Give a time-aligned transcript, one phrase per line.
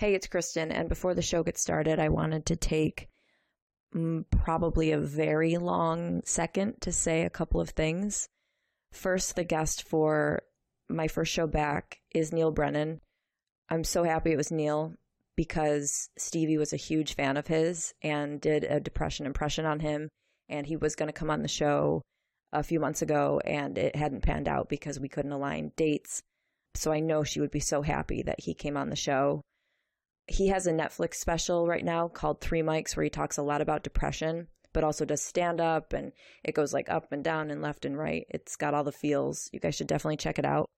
[0.00, 0.72] Hey, it's Kristen.
[0.72, 3.08] And before the show gets started, I wanted to take
[3.94, 8.26] mm, probably a very long second to say a couple of things.
[8.94, 10.40] First, the guest for
[10.88, 13.02] my first show back is Neal Brennan.
[13.68, 14.94] I'm so happy it was Neal
[15.36, 20.08] because Stevie was a huge fan of his and did a depression impression on him.
[20.48, 22.00] And he was going to come on the show
[22.54, 26.22] a few months ago and it hadn't panned out because we couldn't align dates.
[26.74, 29.42] So I know she would be so happy that he came on the show.
[30.30, 33.60] He has a Netflix special right now called Three Mics where he talks a lot
[33.60, 36.12] about depression, but also does stand up and
[36.44, 38.26] it goes like up and down and left and right.
[38.30, 39.50] It's got all the feels.
[39.52, 40.70] You guys should definitely check it out.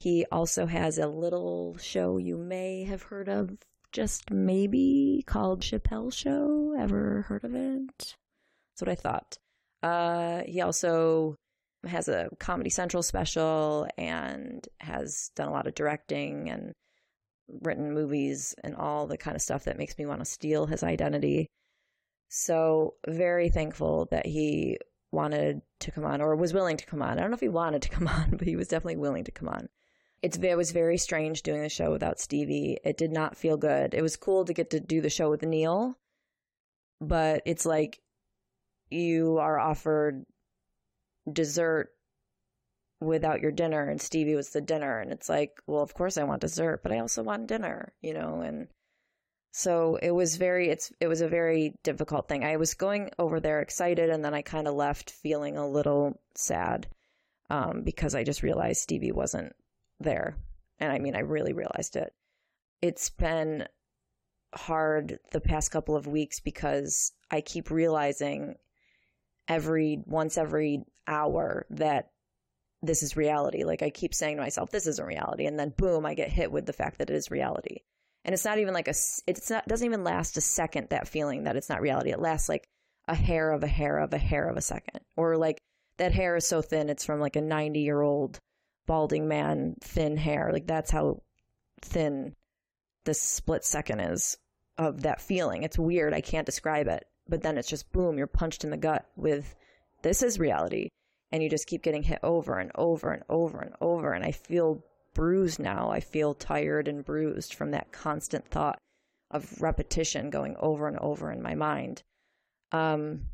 [0.00, 3.56] He also has a little show you may have heard of,
[3.92, 6.74] just maybe, called Chappelle Show.
[6.76, 7.86] Ever heard of it?
[7.96, 9.38] That's what I thought.
[9.84, 11.36] Uh, he also
[11.86, 16.72] has a Comedy Central special and has done a lot of directing and
[17.48, 20.82] written movies and all the kind of stuff that makes me want to steal his
[20.82, 21.48] identity.
[22.28, 24.78] So, very thankful that he
[25.12, 27.18] wanted to come on or was willing to come on.
[27.18, 29.32] I don't know if he wanted to come on, but he was definitely willing to
[29.32, 29.68] come on.
[30.22, 32.78] It's, it was very strange doing the show without Stevie.
[32.84, 33.94] It did not feel good.
[33.94, 35.98] It was cool to get to do the show with Neal,
[37.00, 38.00] but it's like
[38.90, 40.24] you are offered
[41.30, 41.90] dessert
[43.00, 46.24] without your dinner and Stevie was the dinner and it's like, well, of course I
[46.24, 48.68] want dessert, but I also want dinner, you know, and
[49.52, 52.44] so it was very it's it was a very difficult thing.
[52.44, 56.20] I was going over there excited and then I kind of left feeling a little
[56.34, 56.86] sad
[57.50, 59.54] um, because I just realized Stevie wasn't
[60.00, 60.36] there.
[60.78, 62.12] And I mean, I really realized it.
[62.82, 63.66] It's been
[64.54, 68.56] hard the past couple of weeks because I keep realizing
[69.48, 72.10] every once every hour that
[72.82, 73.64] this is reality.
[73.64, 75.46] Like I keep saying to myself, this isn't reality.
[75.46, 77.80] And then boom, I get hit with the fact that it is reality.
[78.24, 78.94] And it's not even like a,
[79.26, 82.10] it's not, doesn't even last a second, that feeling that it's not reality.
[82.10, 82.66] It lasts like
[83.08, 85.00] a hair of a hair of a hair of a second.
[85.16, 85.58] Or like
[85.98, 88.38] that hair is so thin, it's from like a 90 year old
[88.86, 90.50] balding man, thin hair.
[90.52, 91.22] Like that's how
[91.82, 92.34] thin
[93.04, 94.36] this split second is
[94.76, 95.62] of that feeling.
[95.62, 96.12] It's weird.
[96.12, 99.54] I can't describe it but then it's just boom, you're punched in the gut with
[100.02, 100.88] this is reality.
[101.36, 104.14] And you just keep getting hit over and over and over and over.
[104.14, 104.82] And I feel
[105.12, 105.90] bruised now.
[105.90, 108.78] I feel tired and bruised from that constant thought
[109.30, 112.02] of repetition going over and over in my mind.
[112.72, 113.26] Um,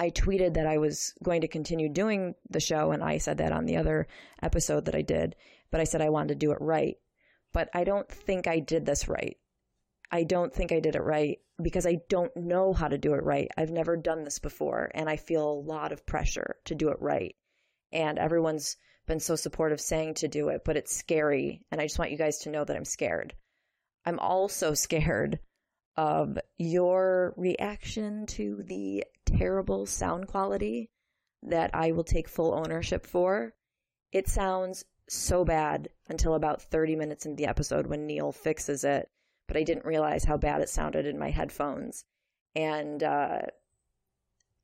[0.00, 3.52] I tweeted that I was going to continue doing the show, and I said that
[3.52, 4.08] on the other
[4.42, 5.36] episode that I did,
[5.70, 6.96] but I said I wanted to do it right.
[7.52, 9.36] But I don't think I did this right.
[10.10, 13.22] I don't think I did it right because I don't know how to do it
[13.22, 13.48] right.
[13.56, 17.00] I've never done this before and I feel a lot of pressure to do it
[17.00, 17.36] right.
[17.92, 18.76] And everyone's
[19.06, 21.62] been so supportive saying to do it, but it's scary.
[21.70, 23.34] And I just want you guys to know that I'm scared.
[24.04, 25.38] I'm also scared
[25.96, 30.90] of your reaction to the terrible sound quality
[31.42, 33.54] that I will take full ownership for.
[34.12, 39.08] It sounds so bad until about 30 minutes into the episode when Neal fixes it
[39.50, 42.04] but I didn't realize how bad it sounded in my headphones.
[42.54, 43.40] And uh,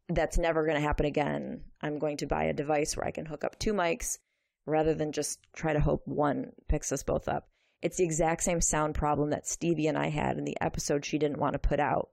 [0.09, 1.65] that's never going to happen again.
[1.83, 4.19] I'm going to buy a device where I can hook up two mics
[4.65, 7.49] rather than just try to hope one picks us both up.
[7.83, 11.19] It's the exact same sound problem that Stevie and I had in the episode she
[11.19, 12.11] didn't want to put out,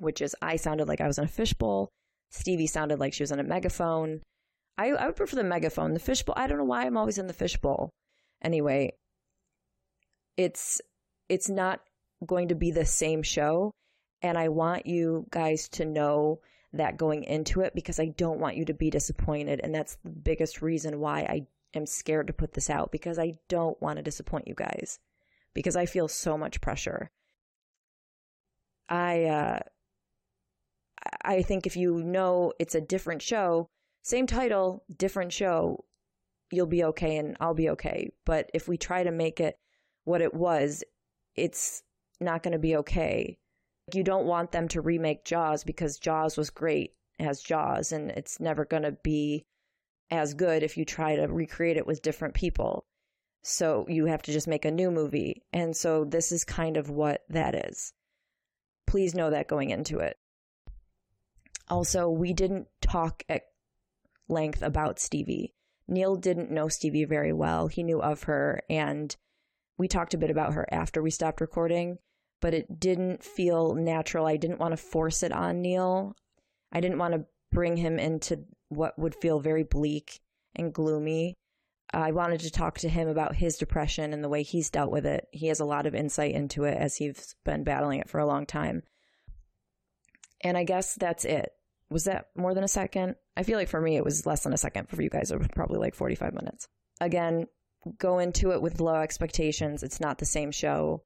[0.00, 1.90] which is I sounded like I was in a fishbowl.
[2.30, 4.20] Stevie sounded like she was in a megaphone.
[4.76, 5.94] I, I would prefer the megaphone.
[5.94, 7.90] The fishbowl, I don't know why I'm always in the fishbowl.
[8.42, 8.94] Anyway,
[10.36, 10.80] it's
[11.28, 11.80] it's not
[12.24, 13.72] going to be the same show.
[14.22, 16.40] And I want you guys to know
[16.72, 19.60] that going into it because I don't want you to be disappointed.
[19.62, 23.34] And that's the biggest reason why I am scared to put this out because I
[23.48, 24.98] don't want to disappoint you guys
[25.54, 27.10] because I feel so much pressure.
[28.88, 29.60] I, uh,
[31.22, 33.68] I think if you know it's a different show,
[34.02, 35.84] same title, different show,
[36.50, 38.10] you'll be okay and I'll be okay.
[38.24, 39.56] But if we try to make it
[40.04, 40.84] what it was,
[41.36, 41.82] it's
[42.20, 43.38] not going to be okay.
[43.92, 48.40] You don't want them to remake Jaws because Jaws was great as Jaws, and it's
[48.40, 49.44] never going to be
[50.10, 52.84] as good if you try to recreate it with different people.
[53.42, 55.42] So you have to just make a new movie.
[55.52, 57.92] And so this is kind of what that is.
[58.86, 60.16] Please know that going into it.
[61.68, 63.42] Also, we didn't talk at
[64.28, 65.54] length about Stevie.
[65.88, 67.68] Neal didn't know Stevie very well.
[67.68, 69.14] He knew of her, and
[69.78, 71.98] we talked a bit about her after we stopped recording,
[72.40, 74.26] but it didn't feel natural.
[74.26, 76.14] I didn't want to force it on Neal.
[76.72, 80.20] I didn't want to bring him into what would feel very bleak
[80.54, 81.34] and gloomy.
[81.92, 85.06] I wanted to talk to him about his depression and the way he's dealt with
[85.06, 85.28] it.
[85.32, 88.26] He has a lot of insight into it as he's been battling it for a
[88.26, 88.82] long time.
[90.40, 91.52] And I guess that's it.
[91.90, 93.14] Was that more than a second?
[93.36, 94.88] I feel like for me it was less than a second.
[94.88, 96.66] For you guys, it was probably like 45 minutes.
[97.00, 97.46] Again,
[97.98, 99.82] go into it with low expectations.
[99.82, 101.02] It's not the same show.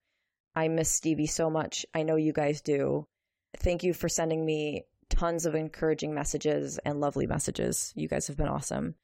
[0.54, 1.86] I miss Stevie so much.
[1.94, 3.06] I know you guys do.
[3.56, 7.92] Thank you for sending me tons of encouraging messages and lovely messages.
[7.96, 8.94] You guys have been awesome.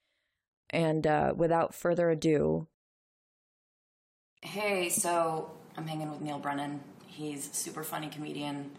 [0.70, 2.68] And uh, without further ado,
[4.44, 6.80] Hey, so I'm hanging with Neal Brennan.
[7.06, 8.70] He's super funny comedian.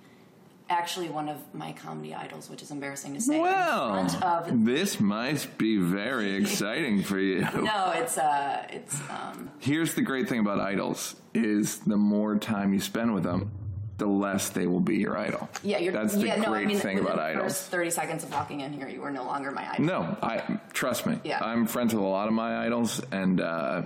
[0.68, 3.36] Actually, one of my comedy idols, which is embarrassing to say.
[3.36, 7.42] in Well, front of this might be very exciting for you.
[7.56, 12.74] no, it's uh, it's um, Here's the great thing about idols is the more time
[12.74, 13.52] you spend with them,
[14.00, 15.48] the less they will be your idol.
[15.64, 15.78] yeah.
[15.78, 17.44] You're That's the yeah, great no, I mean, thing about idols.
[17.54, 19.86] First Thirty seconds of walking in here, you were no longer my idol.
[19.86, 21.20] No, I trust me.
[21.24, 21.44] Yeah.
[21.46, 23.84] I'm friends with a lot of my idols, and uh,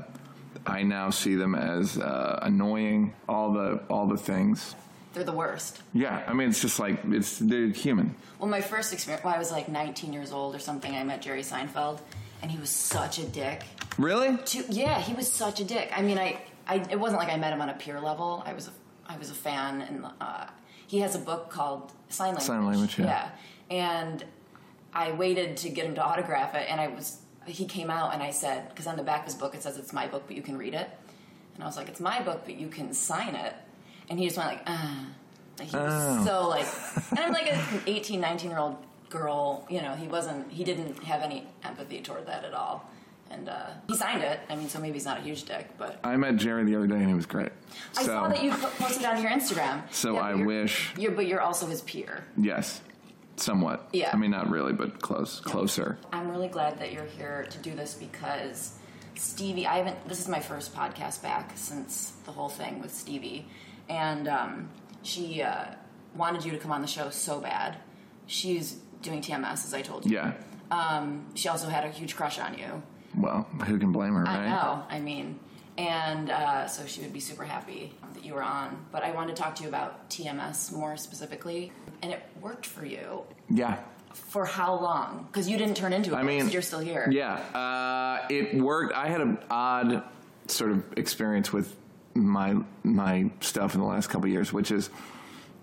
[0.66, 3.14] I now see them as uh, annoying.
[3.28, 4.76] All the all the things.
[5.14, 5.82] They're the worst.
[5.94, 8.16] Yeah, I mean, it's just like it's they're human.
[8.38, 11.22] Well, my first experience, when I was like 19 years old or something, I met
[11.22, 12.00] Jerry Seinfeld,
[12.42, 13.64] and he was such a dick.
[13.98, 14.38] Really?
[14.38, 15.92] To, yeah, he was such a dick.
[15.96, 18.44] I mean, I, I, it wasn't like I met him on a peer level.
[18.46, 18.72] I was, a,
[19.08, 20.46] I was a fan, and uh,
[20.88, 22.44] he has a book called Sign Language.
[22.46, 23.30] Sign Language, yeah.
[23.70, 24.24] and
[24.94, 28.22] I waited to get him to autograph it, and I was, he came out, and
[28.22, 30.36] I said, because on the back of his book it says it's my book, but
[30.36, 30.90] you can read it,
[31.56, 33.54] and I was like, it's my book, but you can sign it,
[34.10, 35.06] and he just went like, ah.
[35.60, 36.66] Like, he was so like,
[37.12, 38.78] and I'm like an 18, 19 year old
[39.10, 42.90] girl, you know, he wasn't, he didn't have any empathy toward that at all.
[43.32, 44.40] And uh, he signed it.
[44.50, 46.88] I mean, so maybe he's not a huge dick, but I met Jerry the other
[46.88, 47.52] day, and he was great.
[47.96, 49.82] I so, saw that you posted on your Instagram.
[49.92, 52.24] So Yeah, I you're- wish- You're, but you're also his peer.
[52.38, 52.82] Yes,
[53.36, 53.88] somewhat.
[53.94, 54.10] Yeah.
[54.12, 56.00] I mean, not really, but close, closer.
[56.12, 58.74] I'm really glad that you're here to do this because
[59.16, 60.08] Stevie, I haven't.
[60.08, 63.46] This is my first podcast back since the whole thing with Stevie,
[63.90, 64.70] and um,
[65.04, 65.66] she uh,
[66.16, 67.78] wanted you to come on the show so bad.
[68.28, 70.16] She's doing TMS, as I told you.
[70.16, 70.34] Yeah.
[70.72, 72.82] Um, she also had a huge crush on you.
[73.18, 74.40] Well, who can blame her, right?
[74.40, 74.84] I know.
[74.90, 75.40] I mean,
[75.78, 78.86] and uh, so she would be super happy that you were on.
[78.92, 81.72] But I wanted to talk to you about TMS more specifically,
[82.04, 83.24] and it worked for you.
[83.50, 83.80] Yeah.
[84.14, 85.28] For how long?
[85.32, 86.16] Because you didn't turn into it.
[86.16, 87.08] I mean, you're still here.
[87.12, 88.94] Yeah, uh, it worked.
[88.94, 90.04] I had an odd
[90.48, 91.76] sort of experience with
[92.14, 94.90] my my stuff in the last couple of years, which is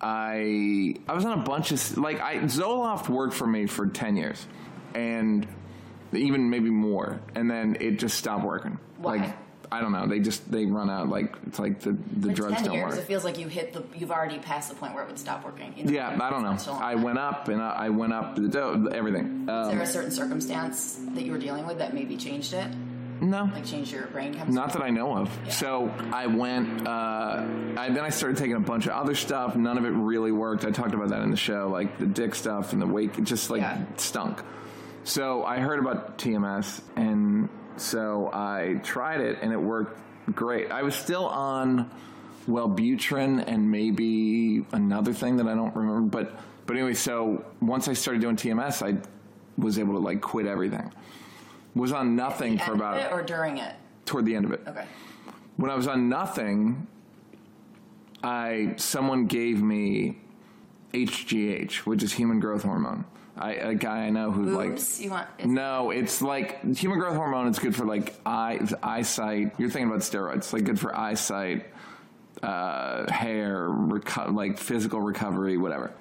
[0.01, 4.17] I I was on a bunch of like I Zoloft worked for me for ten
[4.17, 4.47] years,
[4.95, 5.47] and
[6.13, 8.79] even maybe more, and then it just stopped working.
[8.99, 9.17] Why?
[9.17, 9.37] Like
[9.73, 10.07] I don't know.
[10.07, 11.09] They just they run out.
[11.09, 13.01] Like it's like the the In drugs ten don't years, work.
[13.01, 13.83] it feels like you hit the.
[13.99, 15.75] You've already passed the point where it would stop working.
[15.77, 15.93] You know?
[15.93, 16.73] Yeah, I don't know.
[16.75, 19.43] I went up and I I went up the everything.
[19.45, 22.69] Is Um, there a certain circumstance that you were dealing with that maybe changed it?
[23.21, 24.55] No, Like changed your brain chemistry?
[24.55, 25.31] Not that I know of.
[25.51, 26.87] So I went.
[26.87, 27.47] Uh,
[27.77, 29.57] I, then I started taking a bunch of other stuff.
[29.57, 30.65] None of it really worked.
[30.65, 33.17] I talked about that in the show, like the dick stuff and the weight.
[33.19, 33.83] It just like Yeah.
[33.97, 34.41] stunk.
[35.05, 40.01] So I heard about TMS, and so I tried it, and it worked
[40.35, 40.71] great.
[40.73, 41.89] I was still on
[42.49, 46.95] Wellbutrin and maybe another thing that I don't remember, but but anyway.
[46.95, 48.99] So once I started doing TMS, I
[49.57, 50.93] was able to like quit everything.
[51.77, 53.75] Was on nothing The for end of about it or during it?
[54.07, 54.85] toward the end of it Okay.
[55.57, 56.87] when I was on nothing,
[58.23, 60.19] I someone gave me
[60.93, 63.05] HGH, which is human growth hormone.
[63.39, 65.29] I, a guy I know who like you want?
[65.39, 67.49] It's, no, it's like human growth hormone.
[67.49, 69.55] It's good for like eye eyesight.
[69.59, 70.37] You're thinking about steroids.
[70.37, 71.67] It's like good for eyesight,
[72.43, 75.93] uh, hair, reco- like physical recovery, whatever.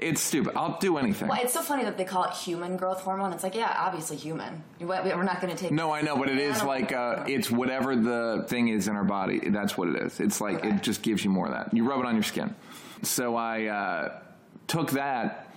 [0.00, 0.54] It's stupid.
[0.56, 1.28] I'll do anything.
[1.28, 3.32] Well, it's so funny that they call it human growth hormone.
[3.34, 4.62] It's like, yeah, obviously human.
[4.80, 5.72] We're not going to take.
[5.72, 9.04] No, I know, but it is like uh, it's whatever the thing is in our
[9.04, 9.50] body.
[9.50, 10.18] That's what it is.
[10.18, 10.70] It's like Okay.
[10.70, 11.74] it just gives you more of that.
[11.74, 12.54] You rub it on your skin.
[13.02, 14.18] So I uh,
[14.66, 15.52] took that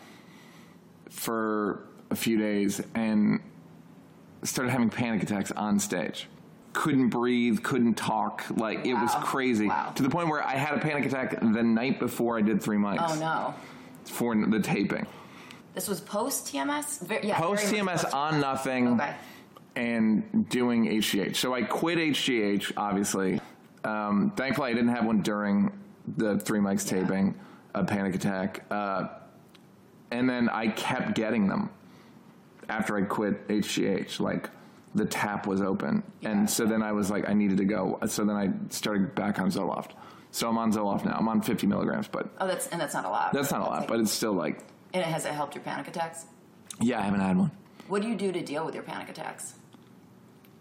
[1.10, 3.40] for a few days and
[4.44, 6.28] started having panic attacks on stage.
[6.74, 8.44] Couldn't breathe, couldn't talk.
[8.56, 9.92] Like it was crazy Wow.
[9.96, 12.78] to the point where I had a panic attack the night before I did three
[12.78, 13.54] mics Oh no.
[14.10, 15.06] For the taping.
[15.74, 17.00] This was post TMS.
[17.06, 18.88] Very, yeah, post TMS on nothing.
[19.00, 19.14] Okay.
[19.76, 21.36] and doing HGH.
[21.36, 23.42] So I quit HGH, obviously.
[23.84, 25.72] Um, thankfully, I didn't have one during
[26.18, 27.02] the three mics Yeah.
[27.02, 27.36] taping,
[27.74, 28.66] a panic attack.
[28.70, 29.08] Uh,
[30.12, 31.72] and then I kept getting them
[32.70, 34.20] after I quit HGH.
[34.20, 34.50] Like
[34.94, 36.04] the tap was open.
[36.22, 37.98] And so then I was like, I needed to go.
[38.06, 39.92] So then I started back on Zoloft.
[40.34, 41.16] So I'm on Zoloft now.
[41.18, 43.32] I'm on 50 milligrams, but Oh, that's and that's not a lot.
[43.34, 44.60] that's not a lot, like- but it's still like,
[44.94, 46.26] and it has it helped your panic attacks?
[46.82, 47.52] yeah, I haven't had one.
[47.88, 49.54] What do you do to deal with your panic attacks?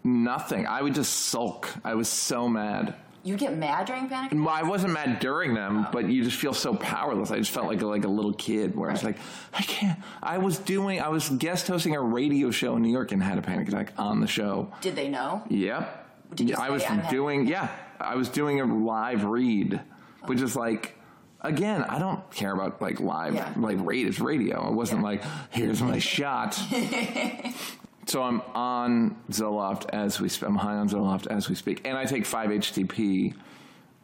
[0.03, 0.67] Nothing.
[0.67, 1.69] I would just sulk.
[1.83, 2.95] I was so mad.
[3.25, 4.33] You get mad during panic?
[4.33, 5.89] Well, I wasn't mad during them, oh.
[5.93, 7.31] but you just feel so powerless.
[7.31, 9.17] I just felt like a, like a little kid, where I was like,
[9.53, 9.97] I can't.
[10.21, 10.99] I was doing.
[10.99, 13.93] I was guest hosting a radio show in New York and had a panic attack
[13.97, 14.73] on the show.
[14.81, 15.41] Did they know?
[15.49, 16.35] Yep.
[16.35, 17.47] Did you I say was I'm having- doing.
[17.47, 19.79] Yeah, I was doing a live read,
[20.25, 20.97] which is like.
[21.45, 23.51] Again, I don't care about like live, Yeah.
[23.57, 24.69] like rate is radio.
[24.69, 25.07] It wasn't Yeah.
[25.07, 26.53] like, here's my shot.
[28.05, 30.47] so I'm on Zoloft as we speak.
[30.47, 31.85] I'm high on Zoloft as we speak.
[31.85, 33.33] And I take 5-HTP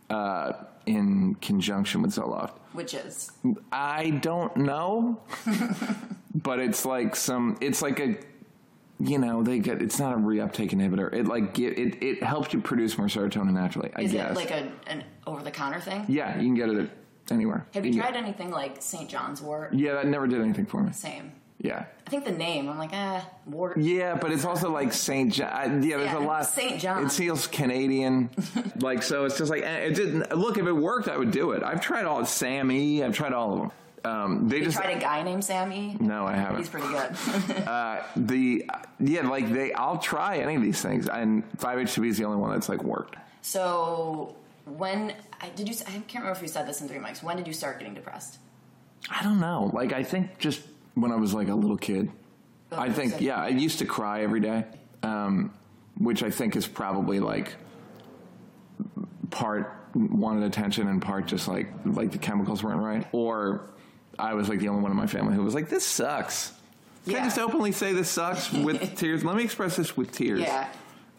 [0.09, 0.51] uh,
[0.85, 2.51] in conjunction with Zoloft.
[2.73, 3.31] Which is
[3.71, 5.21] I don't know,
[6.35, 7.57] but it's like some.
[7.61, 8.17] It's like a,
[8.99, 9.81] you know, they get.
[9.81, 11.13] It's not a reuptake inhibitor.
[11.13, 12.03] It like get it.
[12.03, 13.91] It helps you produce more serotonin naturally.
[13.95, 14.31] I is guess.
[14.31, 16.05] it like a an over the counter thing?
[16.07, 16.89] yeah, you can get it at
[17.31, 17.65] anywhere.
[17.73, 19.09] Have you can tried get- anything like St.
[19.09, 19.73] John's wort?
[19.73, 20.91] Yeah, that never did anything for me.
[20.93, 21.31] Same.
[21.61, 21.85] Yeah.
[22.07, 22.69] I think the name.
[22.69, 23.77] I'm like, eh, wort.
[23.77, 25.49] Yeah, but it's also like Saint John.
[25.51, 26.45] I- Yeah, there's Yeah, a lot.
[26.45, 26.79] St.
[26.79, 27.05] John.
[27.05, 28.29] It feels Canadian,
[28.79, 29.25] like so.
[29.25, 30.35] It's just like eh, it didn't.
[30.37, 31.61] Look, if it worked, I would do it.
[31.61, 33.03] I've tried all Sammy.
[33.03, 33.71] I've tried all of them.
[34.05, 35.97] Um, they You just tried a guy named Sammy?
[35.99, 36.59] no, I haven't.
[36.59, 37.15] He's pretty good.
[37.67, 38.65] Uh, the
[38.99, 42.51] yeah, like they, I'll try any of these things, and 5-HTP is the only one
[42.51, 43.15] that's like worked.
[43.41, 45.75] so when I, did you?
[45.87, 47.23] I can't remember if you said this in three mics.
[47.23, 48.37] When did you start getting depressed?
[49.09, 49.71] I don't know.
[49.73, 50.61] Like I think just
[50.95, 52.11] when I was like a little kid,
[52.71, 54.65] I think yeah, I used to cry every day,
[55.03, 55.53] um,
[55.97, 57.55] which I think is probably like
[59.31, 63.71] part wanted attention and part just like like the chemicals weren't right, or
[64.19, 66.53] I was like the only one in my family who was like, "This sucks."
[67.05, 69.23] Can I just openly say this sucks with tears?
[69.23, 70.41] Let me express this with tears.
[70.41, 70.67] Yeah.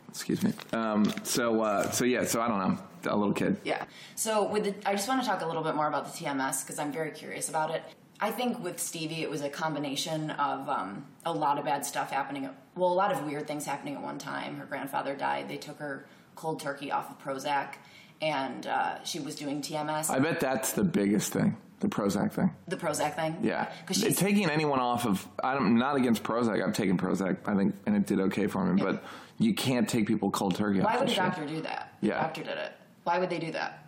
[0.09, 0.53] Excuse me.
[0.73, 2.25] Um, so, uh, so yeah.
[2.25, 2.79] So I don't know.
[3.11, 3.57] A little kid.
[3.65, 3.85] Yeah.
[4.15, 6.63] So with the, I just want to talk a little bit more about the TMS
[6.63, 7.83] because I'm very curious about it.
[8.21, 12.11] I think with Stevie, it was a combination of um, a lot of bad stuff
[12.11, 12.45] happening.
[12.45, 14.59] At, well, a lot of weird things happening at one time.
[14.59, 15.49] Her grandfather died.
[15.49, 16.05] They took her
[16.35, 17.77] cold turkey off of Prozac,
[18.21, 20.11] and uh, she was doing TMS.
[20.11, 21.57] I bet that's the biggest thing.
[21.81, 22.51] The Prozac thing.
[22.69, 23.39] the Prozac thing.
[23.43, 25.27] Yeah, Because taking anyone off of.
[25.43, 26.63] I'm not against Prozac.
[26.63, 27.39] I've taken Prozac.
[27.47, 28.81] I think, and it did okay for me.
[28.83, 29.03] But
[29.39, 30.81] you can't take people cold turkey.
[30.81, 31.17] Why would a shit.
[31.17, 31.95] doctor do that?
[32.03, 32.21] The Yeah.
[32.21, 32.73] doctor did it.
[33.05, 33.85] Why would they do that?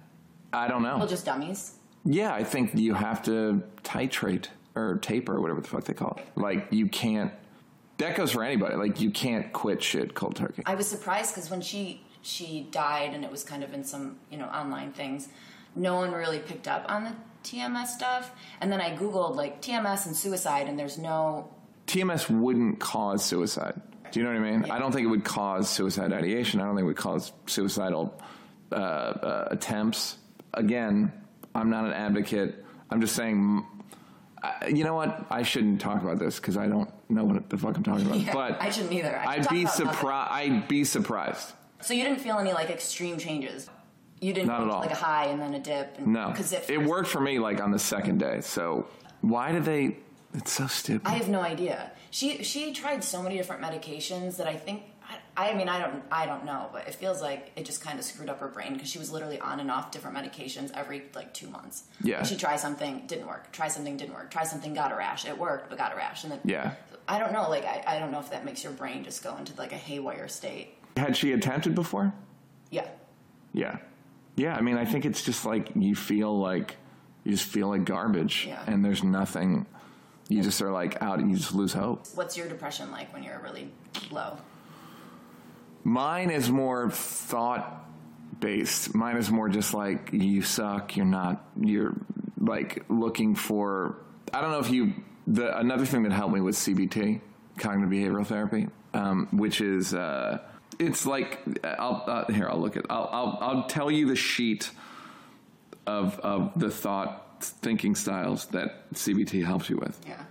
[0.54, 0.96] I don't know.
[0.99, 1.75] Well, just dummies.
[2.04, 6.18] yeah, I think you have to titrate or taper or whatever the fuck they call
[6.18, 6.26] it.
[6.40, 7.30] Like you can't.
[7.99, 8.75] That goes for anybody.
[8.76, 10.62] Like you can't quit shit cold turkey.
[10.64, 14.16] I was surprised because when she she died and it was kind of in some
[14.30, 15.28] you know online things,
[15.74, 17.12] no one really picked up on the
[17.44, 18.30] TMS stuff.
[18.60, 21.48] And then I googled like TMS and suicide, and there's no
[21.86, 23.80] TMS wouldn't cause suicide.
[24.10, 24.70] Do you know what I mean?
[24.70, 26.60] I don't think it would cause suicide ideation.
[26.60, 28.20] I don't think it would cause suicidal
[28.70, 30.16] uh, uh, attempts.
[30.54, 31.12] Again,
[31.54, 32.64] I'm not an advocate.
[32.90, 33.66] I'm just saying.
[34.42, 35.26] I, you know what?
[35.30, 38.18] I shouldn't talk about this because I don't know what the fuck I'm talking about.
[38.20, 39.16] Yeah, but I shouldn't either.
[39.16, 40.32] I should I'd be surprised.
[40.32, 41.52] I'd be surprised.
[41.80, 43.68] So you didn't feel any like extreme changes.
[44.22, 44.80] You didn't Not at all.
[44.80, 45.98] like a high and then a dip.
[45.98, 48.40] And, No, because it, it worked for me like on the second day.
[48.40, 48.86] So
[49.20, 49.96] why did they?
[50.34, 51.06] It's so stupid.
[51.06, 51.90] I have no idea.
[52.10, 54.84] She she tried so many different medications that I think
[55.36, 57.98] I, I mean I don't I don't know, but it feels like it just kind
[57.98, 61.02] of screwed up her brain because she was literally on and off different medications every
[61.14, 61.82] like two months.
[62.02, 62.22] Yeah.
[62.22, 63.50] She tried something, didn't work.
[63.52, 64.30] Try something, didn't work.
[64.30, 65.26] Try something, got a rash.
[65.26, 66.22] It worked, but got a rash.
[66.22, 66.74] And then Yeah.
[67.08, 67.50] I don't know.
[67.50, 69.76] Like I, I don't know if that makes your brain just go into like a
[69.76, 70.74] haywire state.
[70.96, 72.14] Had she attempted before?
[72.70, 72.86] Yeah.
[73.52, 73.78] Yeah.
[74.36, 76.76] Yeah, I mean, I think it's just like you feel like
[77.24, 78.62] you just feel like garbage Yeah.
[78.66, 79.66] and there's nothing.
[80.28, 82.06] You just are like out and you just lose hope.
[82.14, 83.70] What's your depression like when you're really
[84.10, 84.38] low?
[85.84, 87.84] Mine is more thought
[88.40, 88.94] based.
[88.94, 91.94] Mine is more just like you suck, you're not you're
[92.40, 93.96] like looking for
[94.32, 94.94] I don't know if you
[95.26, 97.20] the another thing that helped me was CBT,
[97.58, 100.38] cognitive behavioral therapy, um, which is uh,
[100.78, 104.70] it's like I'll uh, here I'll look at I'll, I'll I'll tell you the sheet
[105.86, 109.98] of of the thought thinking styles that CBT helps you with.
[110.06, 110.22] Yeah.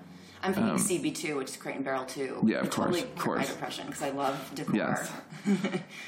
[0.43, 2.37] I'm thinking CB2, which is Crate and Barrel 2.
[2.41, 3.39] Um, Yeah, of It totally course, of course.
[3.39, 4.75] my depression because I love decor.
[4.75, 5.11] Yes.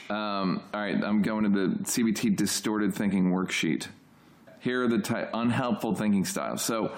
[0.10, 3.88] Um, all right, I'm going to the CBT distorted thinking worksheet.
[4.60, 6.64] Here are the ty- unhelpful thinking styles.
[6.64, 6.94] So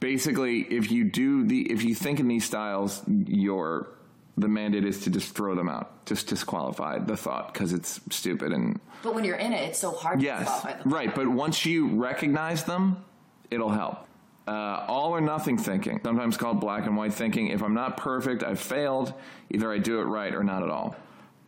[0.00, 3.88] basically, if you do the if you think in these styles, your
[4.36, 8.52] the mandate is to just throw them out, just disqualify the thought because it's stupid
[8.52, 11.14] and But when you're in it, it's so hard to yes, right.
[11.14, 13.04] But once you recognize them,
[13.50, 14.06] it'll help.
[14.48, 17.48] Uh, all or nothing thinking, sometimes called black and white thinking.
[17.48, 19.14] If I'm not perfect, I've failed.
[19.50, 20.96] Either I do it right or not at all.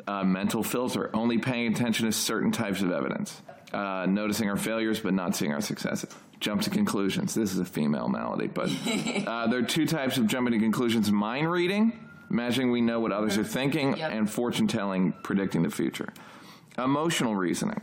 [0.07, 3.41] Uh, mental filter, only paying attention to certain types of evidence.
[3.73, 6.15] Uh, noticing our failures but not seeing our successes.
[6.39, 7.35] Jump to conclusions.
[7.35, 8.71] This is a female malady, but
[9.27, 11.99] uh, there are two types of jumping to conclusions mind reading,
[12.35, 14.11] imagining we know what others are thinking, Yep.
[14.13, 16.09] and fortune telling, predicting the future.
[16.77, 17.81] Emotional reasoning,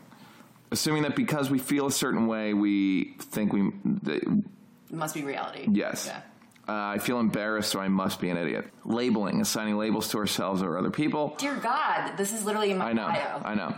[0.71, 3.71] assuming that because we feel a certain way, we think we.
[4.03, 5.67] that- It must be reality.
[5.71, 6.05] yes.
[6.07, 6.19] Yeah.
[6.67, 8.69] Uh, I feel embarrassed, so I must be an idiot.
[8.85, 11.33] Labeling, assigning labels to ourselves or other people.
[11.37, 13.07] Dear God, this is literally in my I know.
[13.07, 13.41] bio.
[13.43, 13.73] I know.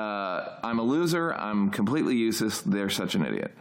[0.00, 1.32] Uh, I'm a loser.
[1.34, 2.60] I'm completely useless.
[2.62, 3.52] They're such an idiot.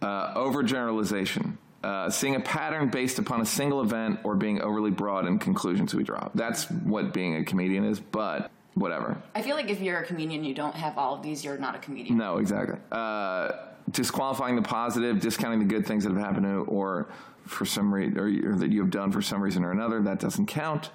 [0.00, 1.56] Uh, overgeneralization.
[1.84, 5.94] Uh, seeing a pattern based upon a single event or being overly broad in conclusions
[5.94, 6.30] we draw.
[6.34, 9.22] That's what being a comedian is, but whatever.
[9.34, 11.74] I feel like if you're a comedian, you don't have all of these, you're not
[11.74, 12.16] a comedian.
[12.16, 12.78] No, exactly.
[12.90, 13.52] Uh,
[13.90, 17.10] disqualifying the positive, discounting the good things that have happened to you, or
[17.44, 20.18] for some reason, or, or that you have done for some reason or another, that
[20.18, 20.88] doesn't count.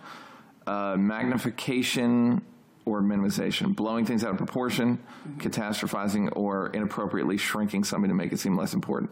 [0.66, 2.42] Uh, magnification
[2.86, 4.98] or minimization, blowing things out of proportion,
[5.38, 9.12] catastrophizing, or inappropriately shrinking something to make it seem less important.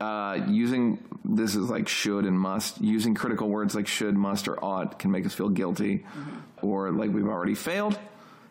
[0.00, 2.80] Uh, using this is like should and must.
[2.80, 6.06] Using critical words like should, must, or ought can make us feel guilty,
[6.62, 7.98] or like we've already failed.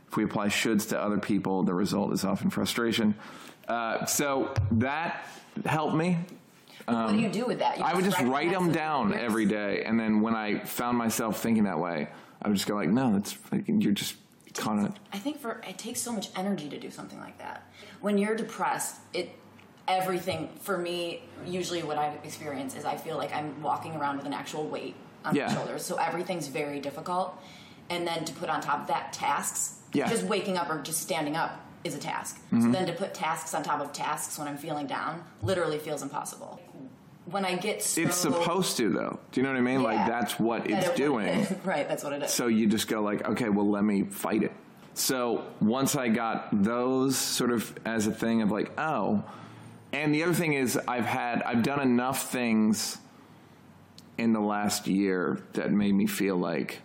[0.10, 3.16] If we apply shoulds to other people, the result is often frustration.
[3.68, 5.26] Uh, so that
[5.66, 6.18] helped me.
[6.86, 7.78] what do you do with that?
[7.78, 9.26] You I would just write them down lyrics?
[9.26, 12.08] every day, and then when I found myself thinking that way,
[12.42, 13.38] I would just go like, "No, that's
[13.68, 14.16] you're just
[14.58, 17.70] kind of I think for it takes so much energy to do something like that.
[18.02, 19.30] When you're depressed, it
[19.88, 24.26] everything for me usually what I experience is I feel like I'm walking around with
[24.26, 25.48] an actual weight on Yeah.
[25.48, 25.84] my shoulders.
[25.86, 27.38] So everything's very difficult.
[27.90, 30.06] And then to put on top of that tasks, Yeah.
[30.06, 30.14] Mm-hmm.
[30.16, 32.42] just waking up or just standing up is a task.
[32.52, 36.04] So then to put tasks on top of tasks when I'm feeling down literally feels
[36.04, 36.60] impossible.
[37.26, 39.20] When I get so It's supposed to, though.
[39.32, 39.84] Do you know what I mean?
[39.84, 41.46] Like that's what that it's it- doing.
[41.64, 42.32] right, that's what it is.
[42.32, 44.52] So you just go like, okay, well, let me fight it.
[44.96, 49.24] So once I got those sort of as a thing of like, oh,
[50.04, 52.98] and the other thing is I've had I've done enough things
[54.18, 56.82] in the last year that made me feel like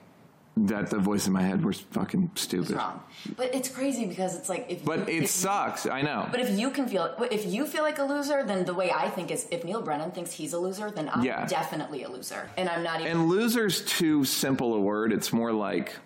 [0.54, 2.72] that the voice in my head was fucking stupid.
[2.76, 3.02] wrong.
[3.38, 5.86] But it's crazy because it's like if But you, it if sucks.
[5.86, 6.28] I know.
[6.30, 9.08] But if you can feel, if you feel like a loser, then the way I
[9.08, 11.46] think is, if Neal Brennan thinks he's a loser, then I'm Yeah.
[11.46, 13.12] definitely a loser, and I'm not even.
[13.12, 15.10] And loser's too simple a word.
[15.14, 15.96] It's more like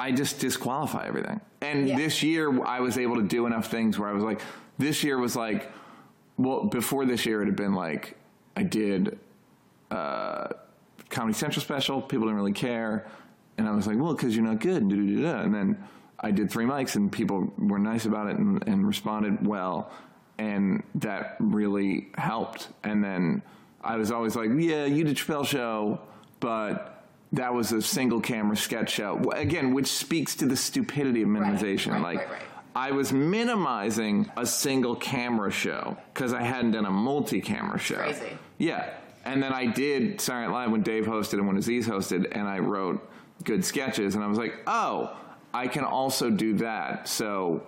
[0.00, 1.40] I just disqualify everything.
[1.60, 1.96] And Yeah.
[1.96, 4.40] this year, I was able to do enough things where I was like,
[4.78, 5.70] this year was like,
[6.38, 8.16] well, before this year, it had been like,
[8.56, 9.18] I did
[9.90, 10.48] uh,
[11.08, 12.00] Comedy Central special.
[12.02, 13.06] People didn't really care.
[13.58, 14.82] And I was like, well, because you're not good.
[14.82, 15.84] And, and then
[16.20, 19.90] I did three mics, and people were nice about it and, and responded well.
[20.38, 22.68] And that really helped.
[22.84, 23.42] And then
[23.82, 26.00] I was always like, yeah, you did Chappelle show,
[26.40, 29.18] but that was a single camera sketch show.
[29.32, 31.92] Again, which speaks to the stupidity of minimization.
[31.92, 32.42] right, like, right, right.
[32.76, 37.96] I was minimizing a single camera show because I hadn't done a multi camera show.
[37.96, 38.36] crazy.
[38.58, 38.90] Yeah.
[39.24, 42.58] And then I did Night Live when Dave hosted and when Aziz hosted, and I
[42.60, 43.10] wrote
[43.44, 45.16] good sketches, and I was like, oh,
[45.52, 47.08] I can also do that.
[47.08, 47.66] So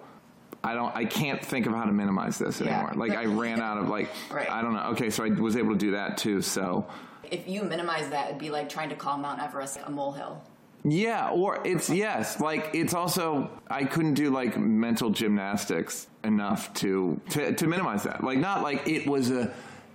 [0.63, 2.69] I don't, I can't think of how to minimize this Yeah.
[2.75, 2.93] anymore.
[2.95, 4.49] Like I ran out of like, Right.
[4.51, 4.91] I don't know.
[4.91, 6.43] Okay, so I was able to do that too.
[6.43, 6.87] So
[7.31, 10.43] if you minimize that, it'd be like trying to call Mount Everest a molehill.
[10.85, 17.21] Yeah, or it's yes, like it's also I couldn't do like mental gymnastics enough to
[17.31, 18.23] to, to minimize that.
[18.23, 19.53] Like not like it was a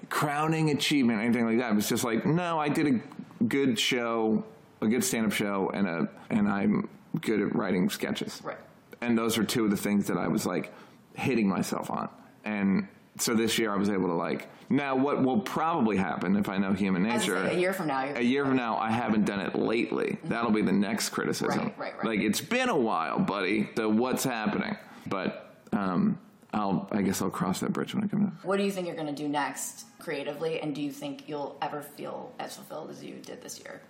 [0.10, 1.72] crowning achievement or anything like that.
[1.72, 4.44] It was just like no, I did a good show,
[4.82, 6.90] a good stand up show, and a and I'm
[7.22, 8.42] good at writing sketches.
[8.44, 8.58] Right.
[9.02, 10.74] And those are two of the things that I was like
[11.14, 12.10] hitting myself on.
[12.46, 12.88] And
[13.20, 16.58] so this year I was able to like now what will probably happen if I
[16.58, 19.40] know human nature say, a year from now, a year from now, I haven't done
[19.40, 20.18] it lately.
[20.26, 21.60] That'll be the next criticism.
[21.60, 22.06] Right, right, right.
[22.06, 23.70] Like it's been a while, buddy.
[23.76, 24.76] So what's happening?
[25.06, 26.18] But um,
[26.54, 28.48] I'll, I guess I'll cross that bridge when I come to.
[28.48, 31.58] what do you think you're going to do next creatively, and do you think you'll
[31.62, 33.82] ever feel as fulfilled as you did this year?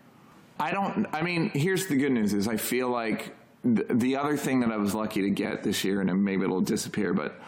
[0.60, 1.08] I don't.
[1.14, 4.72] I mean, here's the good news: is I feel like th- the other thing that
[4.72, 7.40] I was lucky to get this year, and maybe it'll disappear, but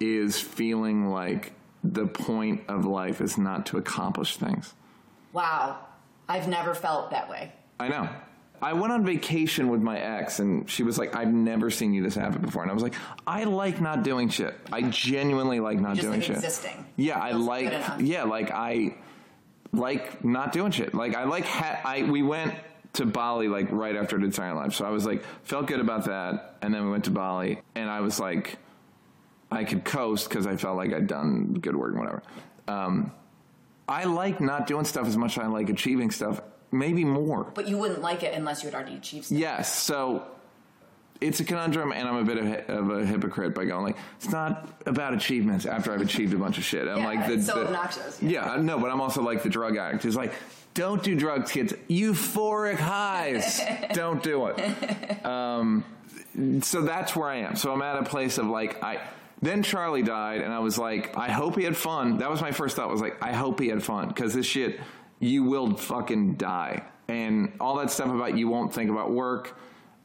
[0.00, 1.52] is feeling like
[1.84, 4.74] the point of life is not to accomplish things.
[5.32, 5.78] Wow,
[6.28, 7.52] I've never felt that way.
[7.78, 8.08] I know.
[8.62, 12.02] I went on vacation with my ex, and she was like, "I've never seen you
[12.02, 12.94] this happen before." And I was like,
[13.26, 14.54] "I like not doing shit.
[14.72, 16.36] I genuinely like not doing like shit.
[16.36, 16.86] existing.
[16.96, 17.72] Yeah, I like.
[18.00, 18.96] Yeah, like I
[19.72, 20.94] like not doing shit.
[20.94, 21.44] Like I like.
[21.44, 22.54] Ha- I we went
[22.94, 26.56] to Bali like right after did Saturday so I was like felt good about that.
[26.62, 28.56] And then we went to Bali, and I was like,
[29.50, 32.22] I could coast because I felt like I'd done good work and whatever.
[32.68, 33.12] Um,
[33.88, 36.40] I like not doing stuff as much as I like achieving stuff.
[36.72, 37.44] Maybe more.
[37.54, 39.40] But you wouldn't like it unless you had already achieved something.
[39.40, 39.72] Yes.
[39.72, 40.26] So
[41.20, 44.30] it's a conundrum, and I'm a bit of, of a hypocrite by going like, it's
[44.30, 46.88] not about achievements after I've achieved a bunch of shit.
[46.88, 48.20] I'm Yeah, like the, it's so the- obnoxious.
[48.20, 50.04] Yeah, I know, but I'm also like the drug addict.
[50.04, 50.32] It's like,
[50.74, 51.72] don't do drugs, kids.
[51.88, 53.60] Euphoric highs.
[53.94, 55.24] don't do it.
[55.24, 55.84] Um,
[56.62, 57.54] so that's where I am.
[57.56, 59.00] So I'm at a place of like I.
[59.42, 62.18] Then Charlie died, and I was like, I hope he had fun.
[62.18, 62.88] That was my first thought.
[62.88, 64.80] Was like, I hope he had fun because this shit,
[65.20, 69.58] you will fucking die, and all that stuff about you won't think about work.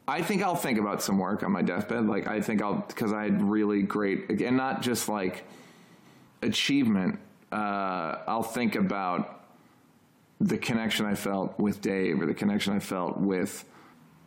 [0.06, 2.06] I think I'll think about some work on my deathbed.
[2.06, 5.44] Like I think I'll because I had really great and not just like
[6.42, 7.18] achievement.
[7.50, 9.44] Uh, I'll think about
[10.40, 13.64] the connection I felt with Dave or the connection I felt with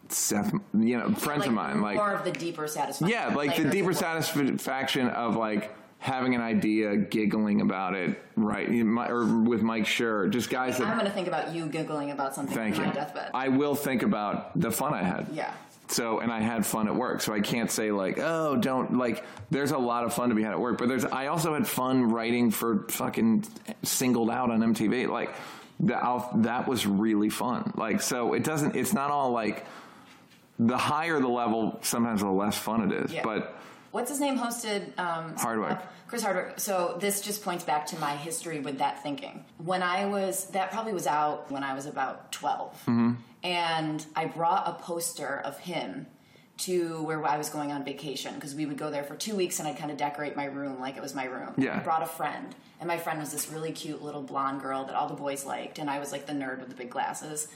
[0.09, 1.81] Seth, you know, friends of mine.
[1.81, 3.07] Like, more of the deeper satisfaction.
[3.07, 8.69] yeah, like, the deeper satisfaction of like having an idea, giggling about it, right?
[8.69, 12.35] Or with Mike Schur, just guys That, I'm going to think about you giggling about
[12.35, 12.83] something Thank you.
[12.85, 13.31] deathbed.
[13.33, 15.27] I will think about the fun I had.
[15.31, 15.51] yeah.
[15.87, 17.21] So, and I had fun at work.
[17.21, 19.23] So I can't say like, oh, don't like.
[19.51, 21.05] There's a lot of fun to be had at work, but there's.
[21.05, 23.45] I also had fun writing for fucking
[23.83, 25.07] singled out on MTV.
[25.07, 25.35] Like
[25.81, 26.03] that.
[26.03, 27.71] I'll, that was really fun.
[27.77, 28.75] Like so, it doesn't.
[28.75, 29.65] It's not all like.
[30.57, 33.11] The higher the level, sometimes the less fun it is.
[33.11, 33.23] Yeah.
[33.23, 33.57] But
[33.95, 34.97] What's his name hosted?
[34.99, 35.77] Um, Hardwick.
[36.07, 36.59] Chris Hardwick.
[36.59, 39.45] So this just points back to my history with that thinking.
[39.57, 42.73] When I was, that probably was out when I was about 12.
[42.73, 43.13] Mm-hmm.
[43.43, 46.07] And I brought a poster of him
[46.57, 49.59] to where I was going on vacation because we would go there for two weeks
[49.59, 51.53] and I'd kind of decorate my room like it was my room.
[51.57, 51.77] Yeah.
[51.77, 52.53] I brought a friend.
[52.79, 55.79] And my friend was this really cute little blonde girl that all the boys liked.
[55.79, 57.47] And I was like the nerd with the big glasses.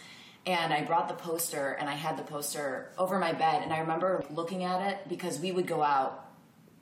[0.46, 3.62] And I brought the poster and I had the poster over my bed.
[3.64, 6.26] And I remember looking at it because we would go out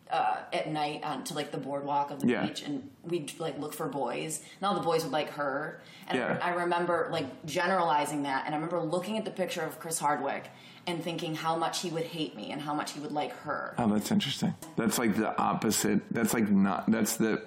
[0.10, 2.46] uh, at night on to like the boardwalk of the Yeah.
[2.46, 6.18] beach and we'd like look for boys and all the boys would like her and
[6.18, 6.40] Yeah.
[6.42, 10.00] I, I remember like generalizing that and i remember looking at the picture of chris
[10.00, 10.50] hardwick
[10.86, 13.76] and thinking how much he would hate me and how much he would like her
[13.78, 14.56] oh, that's interesting.
[14.78, 16.00] That's like the opposite.
[16.10, 16.90] That's like not.
[16.90, 17.44] That's the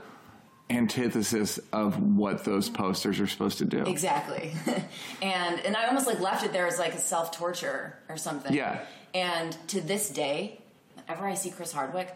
[0.70, 3.82] antithesis of what those posters are supposed to do.
[3.84, 4.52] exactly
[5.22, 8.80] and and i almost like left it there as like a self-torture or something Yeah.
[9.12, 10.60] and to this day
[10.94, 12.14] whenever i see chris hardwick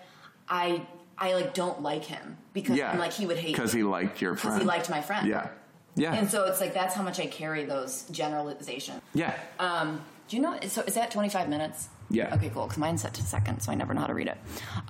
[0.48, 0.86] i
[1.18, 2.90] i like don't like him because Yeah.
[2.92, 4.54] i'm like he would hate because he liked your friend.
[4.60, 5.48] because he liked my friend Yeah.
[5.96, 6.12] Yeah.
[6.12, 9.00] And so it's like that's how much I carry those generalizations.
[9.14, 9.32] yeah.
[9.60, 10.58] Um, do you know?
[10.66, 11.88] So is that 25 minutes?
[12.10, 12.34] Yeah.
[12.34, 12.64] Okay, cool.
[12.64, 14.36] Because mine's set to seconds, so I never know how to read it.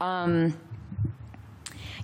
[0.01, 0.57] Um,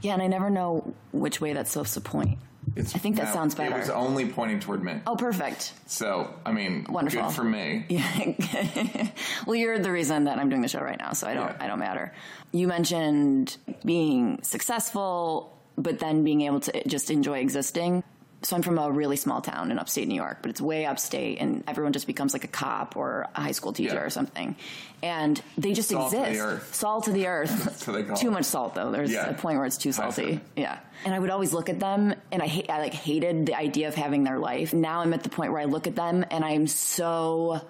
[0.03, 2.39] yeah, and I never know which way that's supposed to point.
[2.77, 3.75] It's- I think that sounds better.
[3.77, 5.01] It was only pointing toward me.
[5.07, 5.73] Oh, perfect.
[5.87, 7.23] So, I mean, Wonderful.
[7.23, 7.85] good for me.
[7.89, 9.09] Yeah.
[9.47, 11.47] well, you're the reason that I'm doing the show right now, so I don't.
[11.49, 11.57] Yeah.
[11.59, 12.13] I don't matter.
[12.53, 18.05] You mentioned being successful, but then being able to just enjoy existing.
[18.43, 21.41] So I'm from a really small town in upstate New York, but it's way upstate,
[21.43, 24.01] and everyone just becomes like a cop or a high school teacher Yeah.
[24.01, 24.57] or something,
[25.03, 26.43] and they just Salt to the exist.
[26.47, 26.75] earth.
[26.75, 27.65] Salt to the earth.
[27.65, 28.31] That's what they call too it.
[28.31, 28.91] much salt though.
[28.93, 29.29] There's Yeah.
[29.29, 30.41] a point where it's too salty.
[30.57, 30.79] Yeah.
[31.05, 33.89] And I would always look at them and I hate I like hated the idea
[33.89, 34.73] of having their life.
[34.73, 37.61] Now I'm at the point where I look at them and I'm so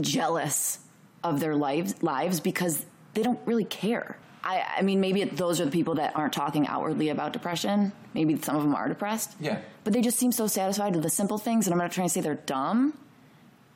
[0.00, 0.78] jealous
[1.24, 4.16] of their lives lives because they don't really care.
[4.44, 7.92] I, I mean, maybe those are the people that aren't talking outwardly about depression.
[8.12, 9.34] Maybe some of them are depressed.
[9.40, 9.58] Yeah.
[9.84, 12.12] But they just seem so satisfied with the simple things, and I'm not trying to
[12.12, 12.96] say they're dumb,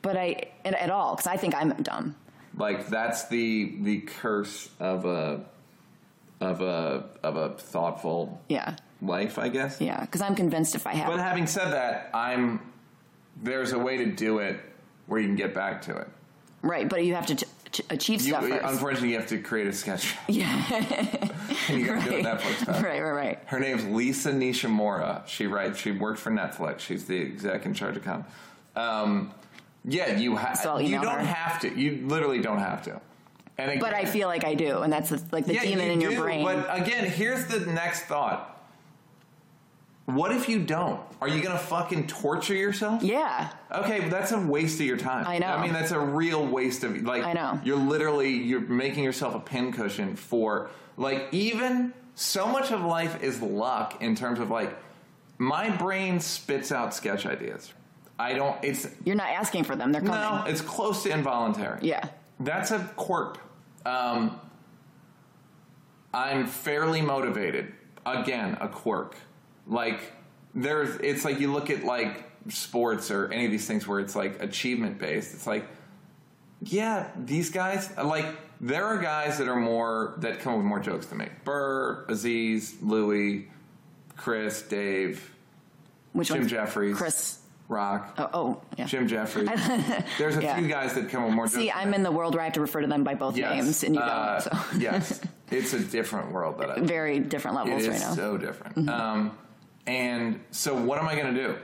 [0.01, 2.15] but I at, at all because I think I'm dumb.
[2.55, 5.45] Like that's the the curse of a
[6.41, 9.79] of a of a thoughtful Yeah, life, I guess.
[9.81, 10.01] yeah.
[10.01, 12.59] Because I'm convinced if I have, But having said that, I'm
[13.41, 14.59] there's a way to do it
[15.05, 16.07] where you can get back to it.
[16.61, 17.43] right, but you have to ch-
[17.89, 20.15] achieve You, stuff unfortunately, you have to create a sketch.
[20.27, 20.63] yeah,
[21.69, 22.19] you got to do right.
[22.19, 22.81] it Netflix style.
[22.81, 23.39] right, right, right.
[23.45, 25.25] Her name's Lisa Nishimura.
[25.27, 25.79] She writes.
[25.79, 26.79] She worked for Netflix.
[26.79, 28.25] She's the exec in charge of com.
[28.75, 29.33] Um,
[29.85, 30.65] yeah, you have.
[30.65, 31.25] I'll You don't her.
[31.25, 31.79] have to.
[31.79, 33.01] You literally don't have to.
[33.57, 35.91] And again, But I feel like I do, and that's like the yeah, demon you
[35.93, 36.43] in your brain.
[36.43, 38.56] But again, here's the next thought.
[40.07, 41.01] What if you don't?
[41.19, 43.03] Are you gonna fucking torture yourself?
[43.03, 45.27] yeah, Okay, but that's a waste of your time.
[45.27, 45.47] I know.
[45.47, 47.23] I mean, that's a real waste of like.
[47.25, 47.59] I know.
[47.65, 53.41] You're literally you're making yourself a pincushion for like even so much of life is
[53.41, 54.77] luck in terms of like
[55.39, 57.73] my brain spits out sketch ideas.
[58.17, 58.57] I don't.
[58.63, 60.21] It's you're not asking for them; they're coming.
[60.21, 60.45] no.
[60.47, 61.79] It's close to involuntary.
[61.81, 62.07] Yeah,
[62.39, 63.39] That's a quirk.
[63.85, 64.39] Um,
[66.13, 67.73] I'm fairly motivated.
[68.05, 69.17] Again, a quirk.
[69.67, 69.99] Like
[70.55, 74.15] there's, it's like you look at like sports or any of these things where it's
[74.15, 75.33] like achievement based.
[75.33, 75.65] It's like,
[76.61, 78.25] yeah, these guys like
[78.59, 81.27] there are guys that are more that come up with more jokes than me.
[81.43, 83.47] Burr, Aziz, Louis,
[84.15, 85.33] Chris, Dave,
[86.13, 86.47] which Jim?
[86.47, 86.97] Jeffries.
[86.97, 87.39] Chris.
[87.69, 88.85] Rock, Oh, oh yeah.
[88.85, 89.49] Jim Jeffries.
[90.17, 90.55] There's a Yeah.
[90.57, 91.49] few guys that come with more.
[91.49, 91.69] See.
[91.69, 93.51] I'm in the world where I have to refer to them by both Yes.
[93.61, 94.53] names, and you Uh, don't.
[94.71, 95.19] So yes,
[95.51, 96.79] it's a different world that I.
[96.79, 98.05] very different levels right now.
[98.05, 98.15] Mm-hmm.
[98.15, 98.87] so different.
[98.89, 99.37] Um,
[99.87, 101.57] and so, what am I going to do?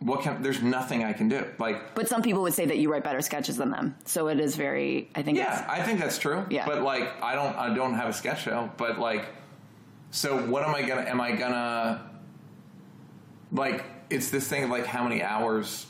[0.00, 0.42] What can?
[0.42, 1.46] There's nothing I can do.
[1.58, 3.94] Like, but some people would say that you write better sketches than them.
[4.04, 5.10] So it is very.
[5.14, 5.38] I think.
[5.38, 6.44] yeah, I think that's true.
[6.50, 6.66] Yeah.
[6.66, 7.54] But like, I don't.
[7.56, 8.70] I don't have a sketch show.
[8.76, 9.26] But like,
[10.10, 11.02] so what am I gonna?
[11.02, 12.10] Am I gonna?
[13.52, 15.86] Like, it's this thing of like, how many hours?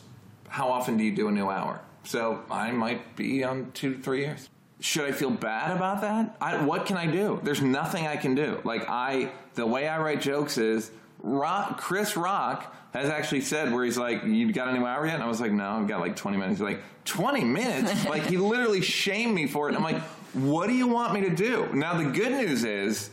[0.49, 1.81] How often do you do a new hour?
[2.05, 4.51] So I might be on two, three years.
[4.81, 6.37] Should I feel bad about that?
[6.41, 7.41] I, what can I do?
[7.45, 8.61] There's nothing I can do.
[8.65, 10.91] Like I, the way I write jokes is,
[11.23, 15.15] Rock, Chris Rock has actually said where he's like, "You got a new hour yet?"
[15.15, 18.27] And I was like, "No, I've got like 20 minutes." He's like, "20 minutes?" like
[18.27, 19.75] he literally shamed me for it.
[19.75, 20.03] And I'm like,
[20.35, 23.11] "What do you want me to do?" Now the good news is,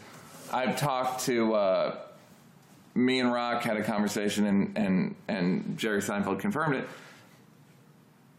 [0.52, 1.54] I've talked to.
[1.54, 1.95] Uh,
[2.95, 6.88] me and Rock had a conversation, and and and Jerry Seinfeld confirmed it.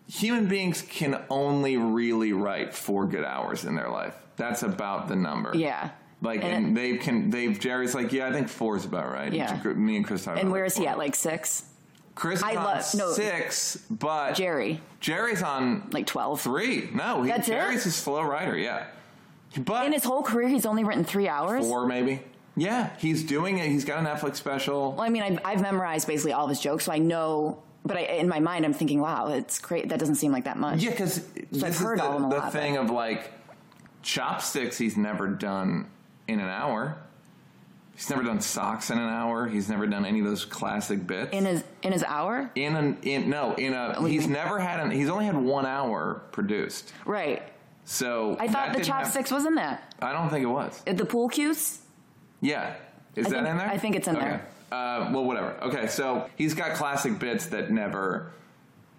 [0.09, 4.14] Human beings can only really write four good hours in their life.
[4.37, 5.52] That's about the number.
[5.54, 5.90] yeah.
[6.22, 7.30] Like, And and, they can.
[7.30, 9.33] They've Jerry's like, yeah, I think four is about right.
[9.33, 9.62] Yeah.
[9.74, 10.38] Me and Chris talked.
[10.38, 10.98] And where is he at?
[10.98, 11.64] Like six?
[12.14, 13.12] Chris I love- no.
[13.12, 16.40] six, but Jerry, Jerry's on like twelve.
[16.42, 16.90] three.
[16.92, 17.52] No, he, That's it?
[17.52, 18.59] Jerry's a slow writer.
[18.59, 18.85] Yeah,
[19.56, 21.64] but In his whole career, he's only written three hours.
[21.66, 22.20] four maybe.
[22.56, 23.68] Yeah, he's doing it.
[23.70, 24.92] He's got a Netflix special.
[24.92, 27.62] Well, I mean, I've, I've memorized basically all of his jokes, so I know.
[27.87, 29.88] But I, in my mind, I'm thinking, wow, it's great.
[29.88, 30.83] That doesn't seem like that much.
[30.83, 32.90] Yeah, because this I've is heard the, all of them a the lot, thing of
[32.90, 33.33] like
[34.02, 34.76] chopsticks.
[34.76, 35.87] He's never done
[36.30, 36.96] in an hour.
[37.94, 39.46] He's never done socks in an hour.
[39.46, 41.32] He's never done any of those classic bits.
[41.32, 44.90] In his in his hour, in an in no in a he's never had an
[44.90, 46.92] he's only had one hour produced.
[47.04, 47.42] right?
[47.84, 49.94] So I thought the chopsticks was in that.
[50.00, 50.80] I don't think it was.
[50.86, 51.80] Uh, The pool cues.
[52.40, 52.74] Yeah,
[53.16, 53.68] is I that think- in there?
[53.68, 54.24] I think it's in okay.
[54.24, 54.46] there.
[54.72, 55.56] Uh, well, whatever.
[55.62, 58.30] Okay, so he's got classic bits that never.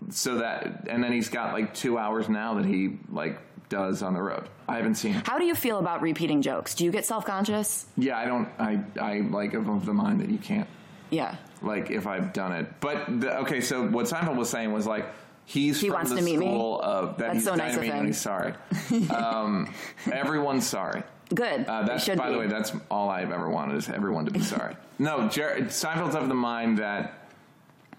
[0.10, 3.40] So that and then he's got like two hours now that he like
[3.72, 4.48] does on the road.
[4.68, 5.14] I haven't seen.
[5.26, 6.76] How do you feel about repeating jokes?
[6.76, 7.88] Do you get self conscious?
[7.98, 8.48] Yeah, I don't.
[8.60, 10.68] I I like am of the mind that you can't.
[11.10, 11.36] Yeah.
[11.64, 13.62] Like if I've done it, but the, okay.
[13.62, 15.06] So what Seinfeld was saying was like
[15.46, 16.48] he's He from wants the to meet me?
[16.48, 18.06] of that That's so nice of him.
[18.06, 18.54] he's sorry.
[19.10, 19.74] um,
[20.12, 21.04] everyone's sorry.
[21.34, 21.66] Good.
[21.66, 22.34] Uh, that's by be.
[22.34, 24.76] the way, that's all I've ever wanted is everyone to be sorry.
[25.00, 27.21] no, Jer- Seinfeld's of the mind that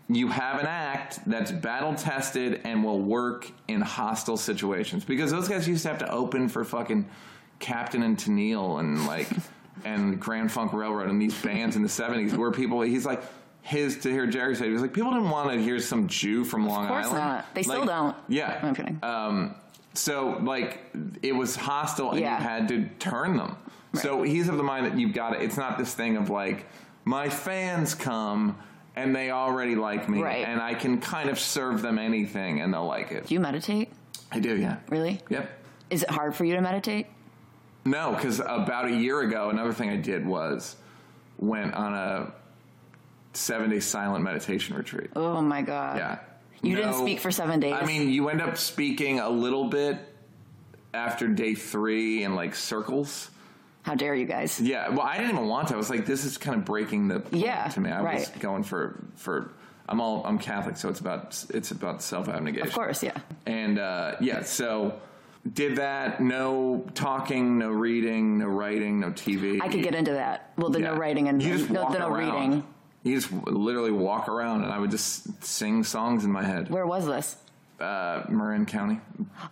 [0.09, 5.49] you have an act that's battle tested and will work in hostile situations because those
[5.49, 7.09] guys used to have to open for fucking
[7.61, 9.29] Captain and Tennille and like
[9.85, 13.23] and Grand Funk Railroad and these bands in the seventies where people he's like
[13.63, 16.45] his to hear Jerry say he was like people didn't want to hear some Jew
[16.45, 17.19] from Long course Island.
[17.25, 17.55] not.
[17.55, 18.17] They still don't.
[18.29, 18.99] Yeah, I'm kidding.
[19.05, 19.55] um,
[19.95, 20.81] so like
[21.23, 22.39] it was hostile and Yeah.
[22.39, 23.57] you had to turn them.
[23.95, 26.67] So he's of the mind that you've got to, it's not this thing of like
[27.05, 28.57] my fans come
[28.97, 30.47] and they already like me Right.
[30.47, 33.27] and I can kind of serve them anything and they'll like it.
[33.27, 33.91] Do you meditate?
[34.31, 34.77] I do, yeah.
[34.89, 35.21] Really?
[35.29, 35.51] Yep.
[35.91, 37.07] Is it hard for you to meditate?
[37.85, 40.77] No, because about a year ago, another thing I did was
[41.39, 42.33] went on a
[43.35, 45.11] seven day silent meditation retreat.
[45.17, 45.99] Oh my god.
[45.99, 46.19] Yeah.
[46.63, 47.75] You didn't speak for seven days.
[47.75, 49.99] I mean, you end up speaking a little bit
[50.95, 53.31] after day three in like circles.
[53.83, 54.61] How dare you guys?
[54.61, 55.75] Yeah, well, I didn't even want to.
[55.75, 57.91] I was like, this is kind of breaking the Yeah, to me.
[57.91, 59.53] I was going for for.
[59.89, 62.69] I'm all I'm Catholic, so it's about it's about self abnegation.
[62.69, 63.19] Of course, yeah.
[63.47, 65.01] And uh, yeah, so
[65.53, 66.21] did that.
[66.23, 69.61] No talking, no reading, no writing, no TV.
[69.61, 70.53] I could get into that.
[70.57, 72.35] Well, the no writing and you just no, walk the no around.
[72.51, 72.65] reading.
[73.03, 76.71] You just literally walk around, and I would just sing songs in my head.
[76.71, 77.37] Where was this?
[77.83, 79.01] Uh, Marin County.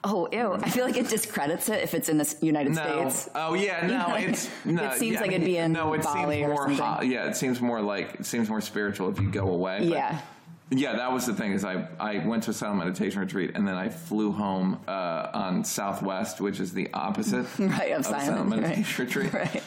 [0.04, 0.52] Oh, ew.
[0.54, 2.82] I feel like it discredits it if it's in the United No.
[3.08, 3.28] States.
[3.34, 4.14] Oh yeah, no.
[4.14, 4.84] It's no.
[4.84, 5.92] It seems yeah, like I it'd be in no.
[5.94, 6.56] It Bali seems or more.
[6.68, 6.76] something.
[6.84, 9.84] hot- yeah, it seems more like it seems more spiritual if you go away.
[9.84, 10.20] Yeah.
[10.72, 11.50] Yeah, that was the thing.
[11.52, 15.28] Is I I went to a silent meditation retreat and then I flew home uh,
[15.34, 18.60] on Southwest, which is the opposite Right, of a silent, silent right.
[18.60, 19.32] meditation retreat.
[19.32, 19.62] Right.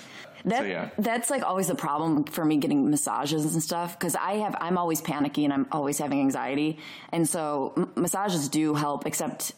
[0.46, 0.90] That, yeah.
[0.98, 4.78] That's like always the problem for me getting massages and stuff because I have I'm
[4.78, 6.80] always panicky and I'm always having anxiety
[7.14, 9.54] and so m- massages do help except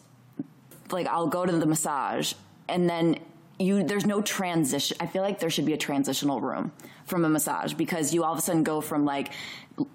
[0.92, 2.34] like I'll go to the massage
[2.68, 3.18] and then
[3.58, 6.70] you there's no transition I feel like there should be a transitional room
[7.04, 9.32] from a massage because you all of a sudden go from like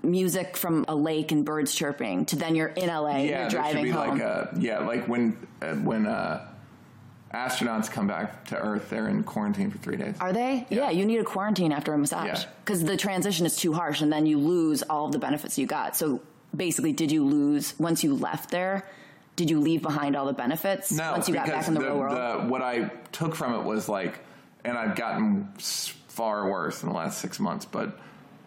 [0.03, 3.37] music from a lake and birds chirping to then you're in LA and Yeah, you're
[3.37, 4.09] there should driving be home.
[4.09, 6.47] like a yeah, like when uh, when uh,
[7.33, 10.15] astronauts come back to Earth, they're in quarantine for three days.
[10.19, 10.65] Are they?
[10.69, 10.89] Yeah.
[10.89, 12.49] you need a quarantine after a massage Yeah.
[12.65, 15.65] because the transition is too harsh, and then you lose all of the benefits you
[15.65, 15.95] got.
[15.95, 16.21] So
[16.55, 18.87] basically, did you lose once you left there?
[19.37, 21.85] Did you leave behind all the benefits No, once you got back in the, the,
[21.87, 22.17] real world?
[22.17, 24.19] the- what I took from it was like,
[24.65, 27.65] and I've gotten far worse in the last six months.
[27.65, 27.97] But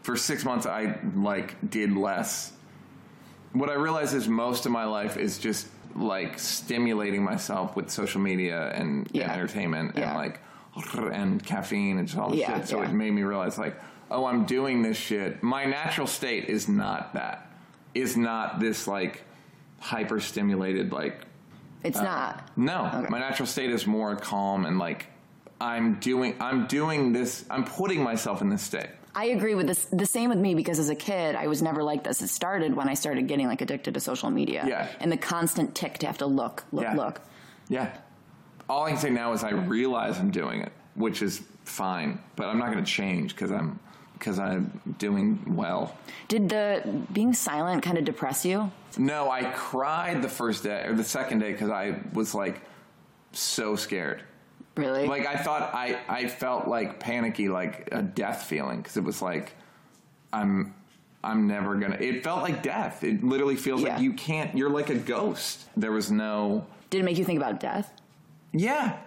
[0.03, 2.53] for six months, I like did less
[3.55, 8.21] what I realize is most of my life is just like stimulating myself with social
[8.21, 9.25] media and, Yeah.
[9.25, 10.09] and entertainment Yeah.
[10.11, 10.41] and like
[11.13, 12.69] and caffeine and just all this Yeah, shit.
[12.69, 13.77] So it made me realize like,
[14.11, 15.41] oh, I'm doing this shit.
[15.43, 17.49] My natural state is not that.
[17.95, 19.23] Is not this like
[19.79, 21.27] hyper stimulated like
[21.85, 22.51] It's uh, not.
[22.57, 23.09] no, Okay.
[23.09, 25.07] my natural state is more calm and like
[25.61, 28.89] I'm doing I'm doing this I'm putting myself in this state.
[29.17, 29.85] I agree with this.
[29.87, 32.21] The same with me because as a kid, I was never like this.
[32.21, 34.65] It started when I started getting like addicted to social media.
[34.67, 34.89] Yeah.
[35.01, 36.95] And the constant tick to have to look, look, Yeah.
[36.95, 37.21] look.
[37.69, 37.97] Yeah.
[38.69, 42.47] All I can say now is I realize I'm doing it, which is fine, but
[42.49, 43.79] I'm not going to change because I'm
[44.19, 45.97] because I'm doing well.
[46.29, 48.71] Did the being silent kind of depress you?
[48.97, 52.61] No, I cried the first day or the second day because I was like
[53.33, 54.23] so scared.
[54.77, 55.07] Really?
[55.07, 59.23] Like I thought I I felt like panicky, like a death feeling because it was
[59.23, 59.55] like
[60.33, 60.75] I'm
[61.23, 61.97] I'm never gonna.
[62.01, 63.03] It felt like death.
[63.05, 63.95] It literally feels Yeah.
[63.95, 64.57] like you can't.
[64.57, 65.65] You're like a ghost.
[65.77, 66.67] There was no.
[66.91, 67.91] Did it make you think about death?
[68.53, 68.99] Yeah.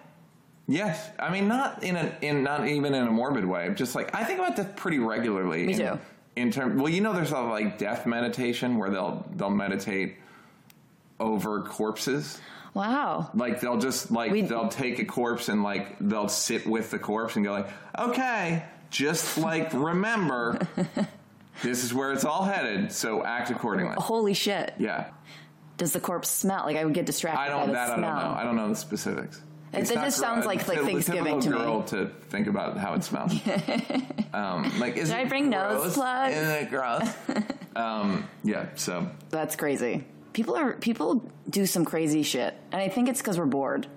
[0.68, 1.10] Yes.
[1.20, 3.72] I mean, not in a in not even in a morbid way.
[3.76, 5.66] Just like I think about death pretty regularly.
[5.66, 6.00] Me in, too.
[6.38, 10.16] In term, well, you know, there's a like death meditation where they'll they'll meditate
[11.20, 12.40] over corpses.
[12.78, 13.32] Wow.
[13.34, 17.00] Like they'll just like We- they'll take a corpse and like they'll sit with the
[17.00, 20.60] corpse and go like, okay, just like remember,
[21.64, 22.92] this is where it's all headed.
[22.92, 23.96] So act accordingly.
[23.98, 24.76] Holy shit.
[24.78, 25.08] Yeah.
[25.78, 26.66] Does the corpse smell?
[26.66, 28.36] Like I would get distracted I don't the that I don't know.
[28.38, 29.42] I don't know the specifics.
[29.74, 31.58] It- It's not just sounds like- like a Thanksgiving typical to me.
[31.58, 33.34] girl to think about how it smells.
[34.34, 36.36] um, like, is Did it I bring nose plugs?
[36.36, 37.10] Isn't it gross?
[37.76, 38.68] um, yeah.
[38.76, 40.04] So That's crazy.
[40.38, 43.88] People are people do some crazy shit, and I think it's because we're bored.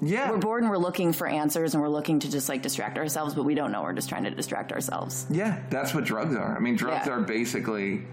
[0.00, 2.96] yeah, We're bored and we're looking for answers, and we're looking to just like distract
[2.96, 3.82] ourselves, but we don't know.
[3.82, 5.26] We're just trying to distract ourselves.
[5.28, 6.56] Yeah, that's what drugs are.
[6.56, 7.12] I mean, drugs Yeah.
[7.12, 8.06] are basically.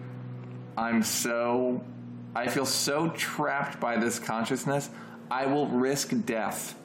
[0.78, 1.82] I'm so.
[2.36, 4.90] I feel so trapped by this consciousness.
[5.32, 6.76] I will risk death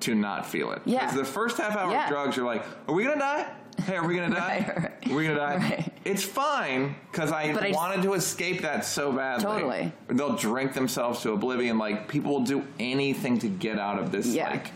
[0.00, 0.82] to not feel it.
[0.84, 1.10] Yeah.
[1.10, 2.04] the first half hour Yeah.
[2.04, 3.46] of drugs, you're like, are we gonna die?
[3.84, 4.64] Hey, are we gonna die?
[4.68, 5.10] Right, right.
[5.10, 5.56] Are we gonna die?
[5.56, 5.92] Right.
[6.04, 9.44] It's fine because I But I just- wanted to escape that so badly.
[9.44, 9.92] Totally.
[10.08, 11.78] They'll drink themselves to oblivion.
[11.78, 14.26] Like people will do anything to get out of this.
[14.26, 14.50] Yeah.
[14.50, 14.70] Like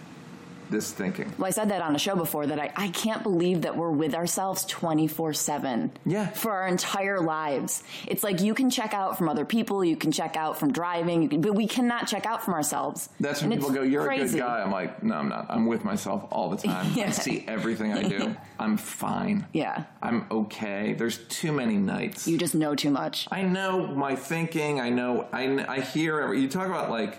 [0.71, 1.33] this thinking.
[1.39, 3.91] Well, I said that on a show before that I, I can't believe that we're
[3.91, 6.29] with ourselves 24 7 Yeah.
[6.29, 7.83] for our entire lives.
[8.07, 11.23] It's like you can check out from other people, you can check out from driving,
[11.23, 13.09] you can, but we cannot check out from ourselves.
[13.21, 15.47] That's when And people go, "You're a good guy." I'm like, "No, I'm not.
[15.49, 16.93] I'm with myself all the time.
[16.97, 17.07] Yeah.
[17.07, 18.37] I see everything I do.
[18.59, 19.47] I'm fine.
[19.53, 19.85] Yeah.
[20.03, 20.93] I'm okay.
[20.95, 22.27] There's too many nights.
[22.29, 23.27] You just know too much.
[23.31, 24.81] I know my thinking.
[24.81, 25.27] I know.
[25.33, 26.21] I I hear.
[26.21, 27.19] every- You talk about like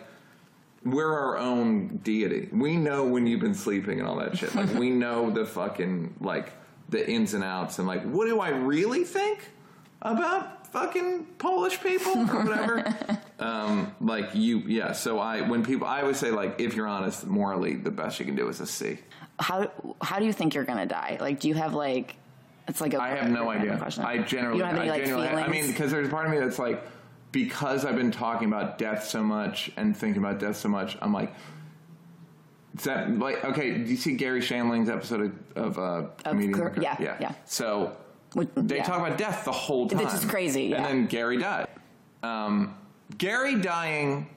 [0.84, 2.50] we're our own deity.
[2.52, 4.56] We know when you've been sleeping and all that shit.
[4.56, 6.54] Like we know the fucking like
[6.90, 9.50] the ins and outs and like what do I really think
[10.02, 12.98] about fucking Polish people or whatever.
[13.40, 14.94] um, like you, yeah.
[14.94, 18.26] So I when people, I always say like if you're honest, morally, the best you
[18.26, 18.98] can do is a C.
[19.40, 21.18] How how do you think you're gonna die?
[21.20, 22.16] Like, do you have like?
[22.68, 23.76] It's like a I have no idea.
[23.78, 24.06] Question.
[24.06, 25.48] I generally, you don't have any I like genuinely, feelings.
[25.48, 26.82] I mean, because there's a part of me that's like,
[27.32, 31.14] because I've been talking about death so much and thinking about death so much, I'm
[31.14, 31.34] like,
[32.78, 33.78] is that like okay?
[33.78, 36.32] Do you see Garry Shandling's episode of, of uh?
[36.32, 37.34] Gr- and- yeah, yeah.
[37.46, 37.98] So
[38.56, 38.84] they yeah.
[38.84, 40.04] talk about death the whole time.
[40.04, 40.88] This is crazy, And yeah.
[40.88, 41.68] then Garry died.
[42.24, 42.76] Um,
[43.18, 44.30] Garry dying.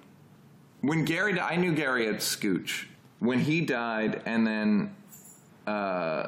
[0.81, 2.87] When Garry died, I knew Garry at Scooch.
[3.21, 4.95] When he died, and then
[5.67, 6.27] uh,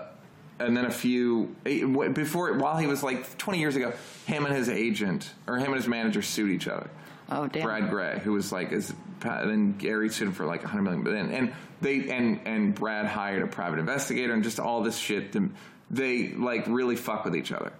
[0.58, 3.92] and then a few eh, before while he was like 20 years ago
[4.26, 6.90] him and his agent or him and his manager sued each other.
[7.28, 7.62] Oh, damn.
[7.62, 8.92] Brad Grey who was like his
[9.22, 12.74] and then garry sued him for like 100 million but then and they and and
[12.74, 15.50] brad hired a private investigator and just all this shit to,
[15.90, 17.72] they like really fuck with each other.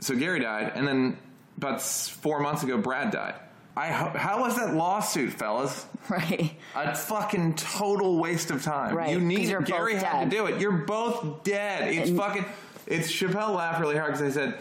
[0.00, 1.18] So garry died and then
[1.56, 3.34] about four months ago brad died
[3.80, 6.54] I, ho- how was that lawsuit fellas right.
[6.74, 8.94] a fucking total waste of time.
[8.94, 10.30] Right, You need you're both Garry had dead.
[10.30, 10.60] to do it.
[10.60, 11.92] You're both dead.
[11.94, 12.44] It's And- fucking.
[12.86, 14.58] It's Chappelle laughed really hard because I said,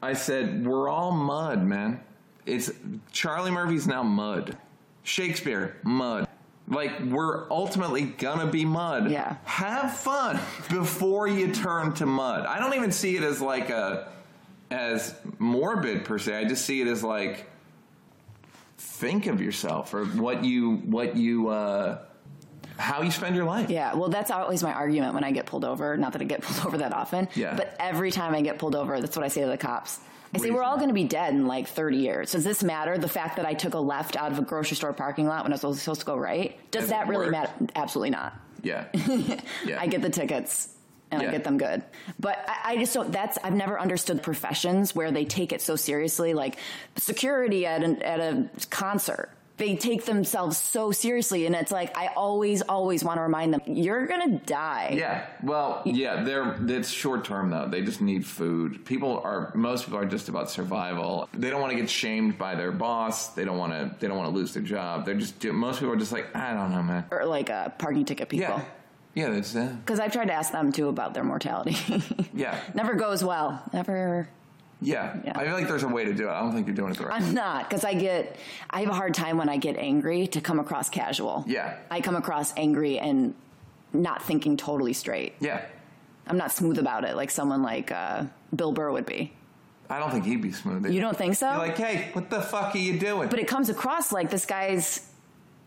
[0.00, 2.00] I said we're all mud, man.
[2.46, 2.70] It's
[3.12, 4.56] Charlie Murphy's now mud.
[5.02, 6.28] Shakespeare mud.
[6.68, 9.10] Like we're ultimately gonna be mud.
[9.10, 9.36] Yeah.
[9.44, 10.38] Have fun
[10.70, 12.46] before you turn to mud.
[12.46, 14.08] I don't even see it as like a
[14.70, 16.36] as morbid per se.
[16.36, 17.48] I just see it as like
[18.78, 21.98] think of yourself or what you what you uh
[22.78, 23.70] how you spend your life.
[23.70, 25.96] Yeah, well, that's always my argument when I get pulled over.
[25.96, 27.54] Not that I get pulled over that often, Yeah.
[27.56, 29.98] but every time I get pulled over, that's what I say to the cops.
[30.34, 32.32] I say, we're all going to be dead in like 30 years.
[32.32, 32.98] Does this matter?
[32.98, 35.52] The fact that I took a left out of a grocery store parking lot when
[35.52, 36.58] I was supposed to go right?
[36.70, 37.50] Does that really matter?
[37.74, 38.34] Absolutely not.
[38.62, 38.84] Yeah.
[39.64, 39.80] Yeah.
[39.80, 40.68] I get the tickets.
[41.10, 41.28] And Yeah.
[41.28, 41.82] I get them good.
[42.18, 43.12] But I, I just don't.
[43.12, 46.56] That's I've never understood professions where they take it so seriously, like
[46.96, 49.30] security at an, at a concert.
[49.58, 53.62] They take themselves so seriously, and it's like I always, always want to remind them,
[53.64, 54.92] you're gonna die.
[54.98, 55.24] Yeah.
[55.42, 57.66] Well, yeah, they're it's short term though.
[57.66, 58.84] They just need food.
[58.84, 61.30] People are most people are just about survival.
[61.32, 63.28] They don't want to get shamed by their boss.
[63.28, 65.06] They don't want to they don't want to lose their job.
[65.06, 67.06] They're just most people are just like, I don't know, man.
[67.10, 68.56] Or like uh, parking ticket people.
[68.58, 68.64] Yeah.
[69.16, 71.76] Yeah, that's uh, Because I've tried to ask them too about their mortality.
[72.34, 72.60] yeah.
[72.74, 73.62] Never goes well.
[73.72, 74.28] Never.
[74.82, 75.16] Yeah.
[75.24, 75.32] Yeah.
[75.34, 76.30] I feel like there's a way to do it.
[76.30, 77.18] I don't think you're doing it the right.
[77.18, 77.26] way.
[77.26, 78.36] I'm not because I get.
[78.68, 81.44] I have a hard time when I get angry to come across casual.
[81.46, 81.78] Yeah.
[81.90, 83.34] I come across angry and
[83.94, 85.32] not thinking totally straight.
[85.40, 85.64] Yeah.
[86.26, 89.32] I'm not smooth about it like someone like uh, Bill Burr would be.
[89.88, 90.92] I don't think he'd be smooth.
[90.92, 91.48] You don't think so?
[91.48, 93.30] You're like, hey, what the fuck are you doing?
[93.30, 95.08] but it comes across like this guy's.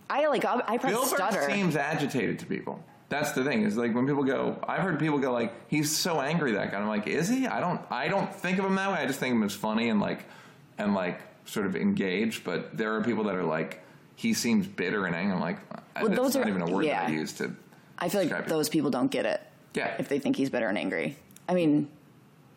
[0.07, 0.45] I like.
[0.45, 1.39] I, I probably Bill stutter.
[1.39, 2.83] Burr seems agitated to people.
[3.10, 3.64] That's the thing.
[3.64, 6.80] Is like when people go, I've heard people go like, he's so angry that guy.
[6.80, 7.47] I'm like, is he?
[7.47, 7.82] I don't.
[7.91, 8.99] I don't think of him that way.
[8.99, 10.26] I just think of him as funny and like,
[10.78, 12.43] and like sort of engaged.
[12.43, 13.84] But there are people that are like,
[14.16, 15.34] he seems bitter and angry.
[15.34, 15.57] I'm like,
[15.99, 17.51] Well, those not are- even a word that I use to.
[17.97, 18.47] I feel like it.
[18.47, 19.41] those people don't get it.
[19.74, 19.95] Yeah.
[19.99, 21.18] If they think he's bitter and angry.
[21.49, 21.89] I mean,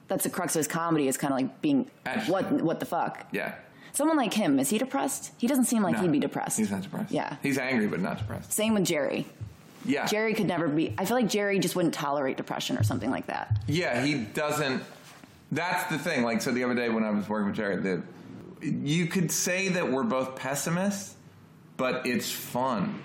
[0.09, 1.09] that's the crux of his comedy.
[1.09, 2.33] Is kind of like being Agitated.
[2.33, 3.27] what what the fuck.
[3.33, 3.55] Yeah.
[3.95, 5.33] Someone like him is he depressed?
[5.39, 6.59] He doesn't seem like No, he'd be depressed.
[6.59, 7.11] He's not depressed.
[7.11, 7.37] Yeah.
[7.43, 8.53] He's angry but not depressed.
[8.53, 9.27] Same with Jerry.
[9.85, 10.07] Yeah.
[10.07, 10.95] Jerry could never be.
[10.99, 13.61] I feel like Jerry just wouldn't tolerate depression or something like that.
[13.66, 14.83] Yeah, he doesn't.
[15.51, 16.22] That's the thing.
[16.22, 18.03] Like, so the other day when I was working with Jerry, the,
[18.62, 21.16] you could say that we're both pessimists,
[21.76, 23.01] but it's fun.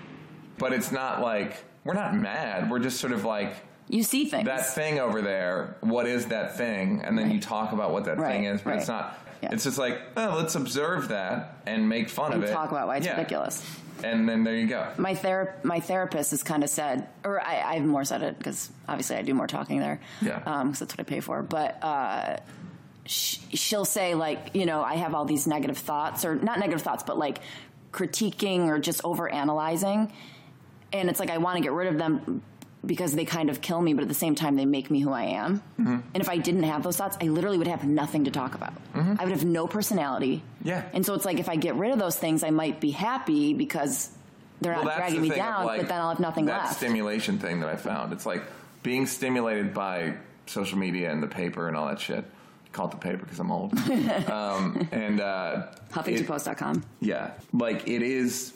[0.56, 2.70] But it's not like we're not mad.
[2.70, 3.54] We're just sort of like
[3.88, 4.46] You see things.
[4.46, 5.76] that thing over there.
[5.80, 7.02] What is that thing?
[7.04, 9.18] And then you talk about what that thing is, but it's not.
[9.42, 9.50] Yeah.
[9.52, 12.52] It's just like, oh, let's observe that and make fun and of it.
[12.52, 13.16] talk about why it's Yeah.
[13.16, 13.64] ridiculous.
[14.04, 14.92] And then there you go.
[14.96, 18.70] My ther- my therapist has kind of said, or I, I've more said it because
[18.88, 20.00] obviously I do more talking there.
[20.22, 20.38] Yeah.
[20.38, 21.42] because that's what I pay for.
[21.42, 22.36] But uh,
[23.06, 26.82] sh- she'll say like, you know, I have all these negative thoughts, or not negative
[26.82, 27.40] thoughts, but like
[27.92, 30.12] critiquing or just over analyzing,
[30.92, 32.42] and it's like I want to get rid of them
[32.88, 35.12] because they kind of kill me, but at the same time they make me who
[35.12, 35.62] I am.
[35.78, 35.98] Mm-hmm.
[36.14, 38.72] And if I didn't have those thoughts, I literally would have nothing to talk about.
[38.94, 40.38] I would have no personality.
[40.38, 40.68] Mm-hmm.
[40.68, 40.82] Yeah.
[40.92, 43.54] And so it's like if I get rid of those things, I might be happy
[43.54, 44.10] because
[44.60, 46.76] they're Well, not dragging me down, like, but then I'll have nothing that left.
[46.78, 48.12] stimulation thing that I found.
[48.12, 48.42] It's like
[48.82, 50.14] being stimulated by
[50.46, 52.24] social media and the paper and all that shit.
[52.24, 53.72] I call it the paper because I'm old.
[54.30, 56.82] um, and uh, HuffingtonPost.com.
[57.00, 58.52] yeah, like it is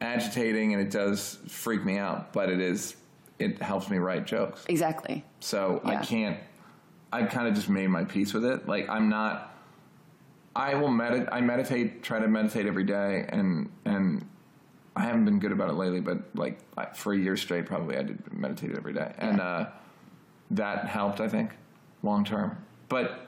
[0.00, 2.94] agitating and it does freak me out, but it is.
[3.38, 4.64] It helps me write jokes.
[4.68, 5.24] Exactly.
[5.40, 6.38] So I can't.
[7.12, 8.68] I kind of just made my peace with it.
[8.68, 9.50] Like I'm not.
[10.56, 11.28] I will meditate.
[11.32, 12.02] I meditate.
[12.02, 14.26] Try to meditate every day, and and
[14.96, 16.00] I haven't been good about it lately.
[16.00, 19.66] But like I- for a year straight, probably I did meditate every day, and uh,
[20.52, 21.20] that helped.
[21.20, 21.50] I think
[22.04, 22.56] long term.
[22.88, 23.26] But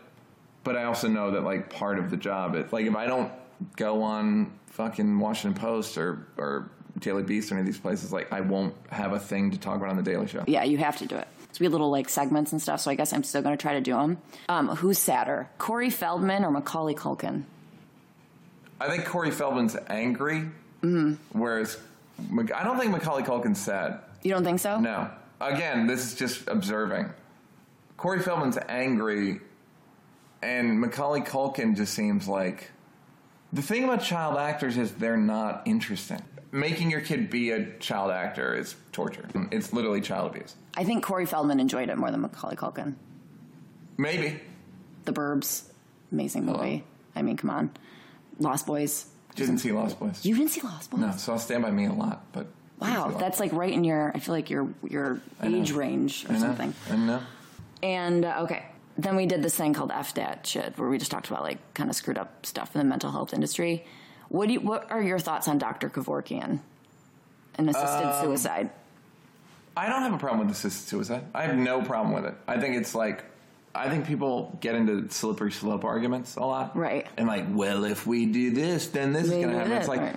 [0.62, 3.32] but I also know that like part of the job, it like if I don't
[3.76, 8.32] go on fucking Washington Post or or Daily Beast or any of these places, like
[8.32, 10.44] I won't have a thing to talk about on the Daily Show.
[10.46, 11.28] Yeah, you have to do it.
[11.52, 12.80] So we have little like segments and stuff.
[12.80, 14.18] So I guess I'm still going to try to do them.
[14.48, 17.44] Um, who's sadder, Corey Feldman or Macaulay Culkin?
[18.80, 20.42] I think Corey Feldman's angry,
[21.32, 21.78] whereas
[22.30, 24.00] Mac- I don't think Macaulay Culkin's sad.
[24.22, 24.78] You don't think so?
[24.80, 25.10] No.
[25.40, 27.08] Again, this is just observing.
[27.96, 29.40] Corey Feldman's angry,
[30.42, 32.70] and Macaulay Culkin just seems like.
[33.52, 36.20] The thing about child actors is they're not interesting.
[36.56, 39.28] Making your kid be a child actor is torture.
[39.52, 40.54] It's literally child abuse.
[40.74, 42.94] I think Corey Feldman enjoyed it more than Macaulay Culkin.
[43.98, 44.40] Maybe.
[45.04, 45.64] The Burbs,
[46.10, 46.82] amazing movie.
[47.14, 47.72] I mean, come on.
[48.38, 49.04] Lost Boys.
[49.34, 50.24] Didn't see Lost Boys.
[50.24, 51.00] You didn't see Lost Boys?
[51.00, 52.46] no, so I'll stand by me a lot, but.
[52.78, 54.12] Wow, that's like right in your.
[54.14, 56.74] I feel like your your age range or I something.
[56.90, 57.20] I know.
[57.82, 58.64] And uh, okay,
[58.96, 61.90] then we did this thing called FDAT shit, where we just talked about like kind
[61.90, 63.84] of screwed up stuff in the mental health industry.
[64.28, 65.88] What do you, what are your thoughts on Dr.
[65.88, 66.60] Kevorkian
[67.54, 68.70] and assisted Um, suicide?
[69.76, 71.24] I don't have a problem with assisted suicide.
[71.34, 72.34] I have no problem with it.
[72.48, 73.24] I think it's like,
[73.74, 76.76] I think people get into slippery slope arguments a lot.
[76.76, 77.06] Right.
[77.18, 79.72] And like, well, if we do this, then this is going to happen.
[79.72, 80.16] it It's like, right.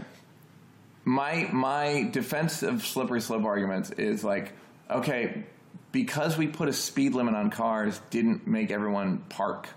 [1.04, 4.54] my my defense of slippery slope arguments is like,
[4.90, 5.44] okay,
[5.92, 9.68] because we put a speed limit on cars, didn't make everyone park.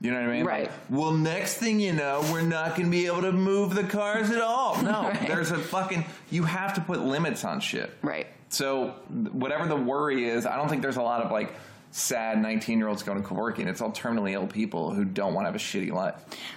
[0.00, 0.44] You know what I mean?
[0.46, 0.70] Right.
[0.88, 4.30] Well, next thing you know, we're not going to be able to move the cars
[4.30, 4.80] at all.
[4.82, 5.28] No, Right.
[5.28, 6.04] there's a fucking.
[6.30, 7.92] You have to put limits on shit.
[8.02, 8.26] Right.
[8.48, 8.90] So
[9.32, 11.52] whatever the worry is, I don't think there's a lot of like
[11.92, 13.66] sad 19 year olds going to Kevorkian.
[13.66, 16.14] It's all terminally ill people who don't want to have a shitty life.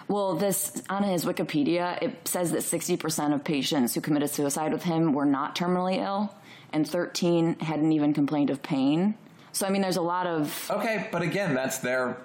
[0.08, 4.84] Well, this on his Wikipedia, it says that 60% of patients who committed suicide with
[4.84, 6.34] him were not terminally ill,
[6.72, 9.16] and 13 hadn't even complained of pain.
[9.52, 12.18] So I mean, there's a lot of Okay, but again, that's their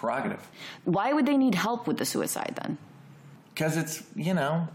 [0.00, 0.46] prerogative.
[0.84, 2.76] why would they need help with the suicide then?
[3.54, 4.68] Because it's, you know,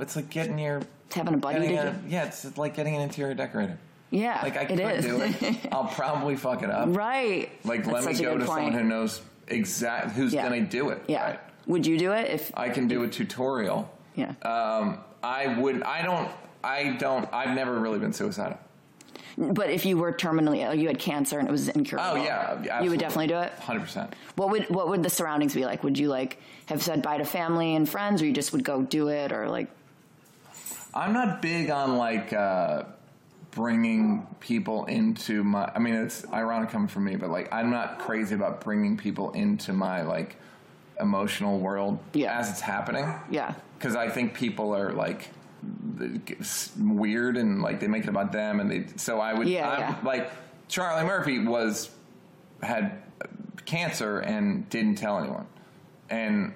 [0.00, 0.82] it's like getting your.
[1.14, 3.78] Having a buddy Getting a, yeah, it's like getting an interior decorator.
[4.10, 5.04] Yeah, Like I it could is.
[5.04, 5.68] do it.
[5.72, 6.88] I'll probably fuck it up.
[6.96, 7.50] right.
[7.64, 8.48] Like That's let me go to point.
[8.48, 10.42] someone who knows exact who's Yeah.
[10.42, 11.02] gonna do it.
[11.08, 11.24] Yeah.
[11.30, 11.40] right?
[11.66, 12.52] Would you do it if?
[12.56, 13.90] I can do a tutorial.
[14.14, 14.32] Yeah.
[14.42, 15.82] Um, I would.
[15.82, 16.30] I don't.
[16.62, 17.28] I don't.
[17.32, 18.58] I've never really been suicidal.
[19.38, 22.08] But if you were terminally ill, you had cancer and it was incurable.
[22.10, 22.84] Oh yeah, absolutely.
[22.84, 23.52] You would definitely do it.
[23.58, 24.14] Hundred percent.
[24.36, 25.84] What would what would the surroundings be like?
[25.84, 28.82] Would you like have said bye to family and friends, or you just would go
[28.82, 29.68] do it, or like?
[30.94, 32.84] I'm not big on like uh,
[33.50, 35.70] bringing people into my.
[35.74, 39.32] I mean, it's ironic coming from me, but like I'm not crazy about bringing people
[39.32, 40.36] into my like
[40.98, 42.38] emotional world Yeah.
[42.38, 43.12] as it's happening.
[43.30, 43.52] Yeah.
[43.78, 45.28] because I think people are like
[46.78, 48.86] weird and like they make it about them, and they.
[48.96, 49.96] So I would, Yeah, yeah.
[50.04, 50.30] like
[50.68, 51.90] Charlie Murphy was
[52.62, 53.02] had
[53.64, 55.46] cancer and didn't tell anyone,
[56.10, 56.52] and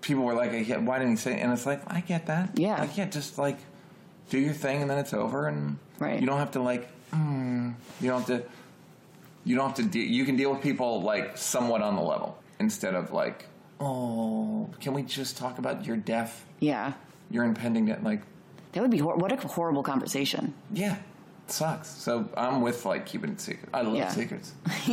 [0.00, 2.58] people were like, "Yeah, "Why didn't he say?" And it's like, I get that.
[2.58, 2.80] Yeah.
[2.80, 3.58] I get just like
[4.30, 6.20] do your thing and then it's over, and Right.
[6.20, 8.48] you don't have to like, mm, you don't have to.
[9.44, 9.82] You don't have to.
[9.84, 13.46] De- you can deal with people like somewhat on the level instead of like,
[13.80, 16.44] oh, can we just talk about your death?
[16.60, 16.92] Yeah.
[17.30, 18.02] your impending death.
[18.02, 18.22] Like,
[18.78, 20.54] That would be hor- what a horrible conversation.
[20.72, 20.94] yeah,
[21.46, 21.88] it sucks.
[21.88, 23.68] So I'm with like keeping it secret.
[23.74, 24.08] I love Yeah.
[24.08, 24.52] secrets.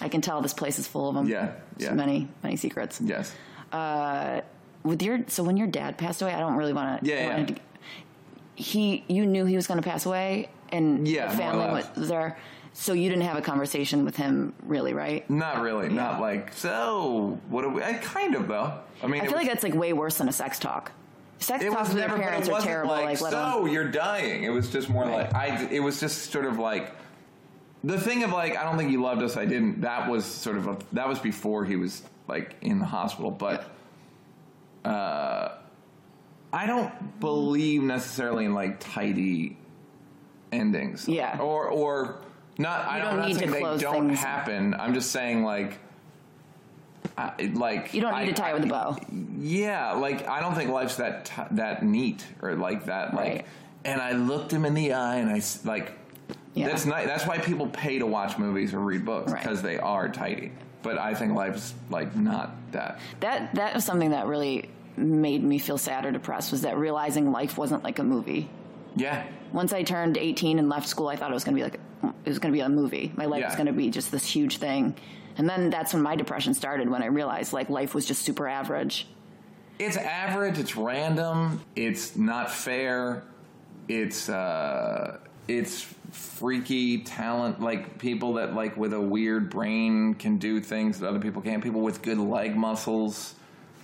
[0.00, 1.26] I can tell this place is full of them.
[1.26, 1.92] Yeah, yeah.
[1.92, 3.00] Many many secrets.
[3.00, 3.34] Yes.
[3.72, 4.42] Uh,
[4.84, 7.06] with your so when your dad passed away, I don't really want to.
[7.10, 7.54] Yeah, yeah.
[8.54, 11.74] He, you knew he was going to pass away, and Yeah, the more or family
[11.82, 11.96] less.
[11.96, 12.38] was there.
[12.74, 15.28] So you didn't have a conversation with him, really, right?
[15.28, 15.88] Not really.
[15.88, 17.40] Not like so.
[17.48, 17.82] What do we?
[17.82, 18.72] I kind of though.
[19.02, 20.92] I mean, I it feel was, like that's like way worse than a sex talk.
[21.38, 22.16] Sex it talks with never.
[22.16, 22.90] your parents are terrible.
[22.92, 24.44] like, Like, so you're dying.
[24.44, 25.30] It was just more Right.
[25.32, 25.68] like I.
[25.70, 26.92] It was just sort of like
[27.82, 29.36] the thing of like I don't think he loved us.
[29.36, 29.82] I didn't.
[29.82, 30.78] That was sort of a.
[30.92, 33.70] That was before he was like in the hospital, but.
[34.84, 35.56] Uh,
[36.52, 39.56] I don't believe necessarily in like tidy
[40.52, 41.08] endings.
[41.08, 41.38] Yeah.
[41.40, 42.20] Or or
[42.58, 42.86] not.
[42.86, 44.74] I don't, don't I'm not need to they don't happen.
[44.74, 45.80] I'm just saying like.
[47.16, 48.96] I, like You don't need I- to tie it with a bow.
[49.38, 53.14] yeah, like I don't think life's that t- that neat or like that.
[53.14, 53.46] Like, Right.
[53.84, 55.92] and I looked him in the eye and I like.
[56.54, 56.68] Yeah.
[56.68, 57.06] That's nice.
[57.06, 59.42] That's why people pay to watch movies or read books Right.
[59.42, 60.52] because they are tidy.
[60.82, 63.00] But I think life's like not that.
[63.20, 67.32] that that was something that really made me feel sad or depressed was that realizing
[67.32, 68.48] life wasn't like a movie.
[68.96, 71.64] Yeah, Once I turned 18 and left school, I thought it was going to be
[71.64, 71.80] like
[72.24, 73.12] it was going to be a movie.
[73.16, 74.94] My life was going to be just this huge thing.
[75.36, 78.46] And then that's when my depression started when I realized like life was just super
[78.46, 79.06] average.
[79.78, 80.58] it's average.
[80.58, 81.60] It's random.
[81.74, 83.24] It's not fair.
[83.88, 85.18] It's uh,
[85.48, 85.82] it's
[86.12, 87.60] freaky talent.
[87.60, 91.62] Like people that like with a weird brain can do things that other people can't.
[91.62, 93.34] People with good leg muscles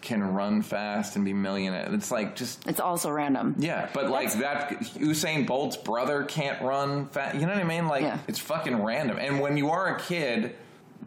[0.01, 1.93] can run fast and be millionaires.
[1.93, 3.57] It's like just It's also random.
[3.59, 7.35] Yeah, but like that, Usain Bolt's brother can't run fast.
[7.35, 7.87] You know what I mean?
[7.87, 8.19] Like Yeah.
[8.27, 9.19] it's fucking random.
[9.19, 10.55] And when you are a kid,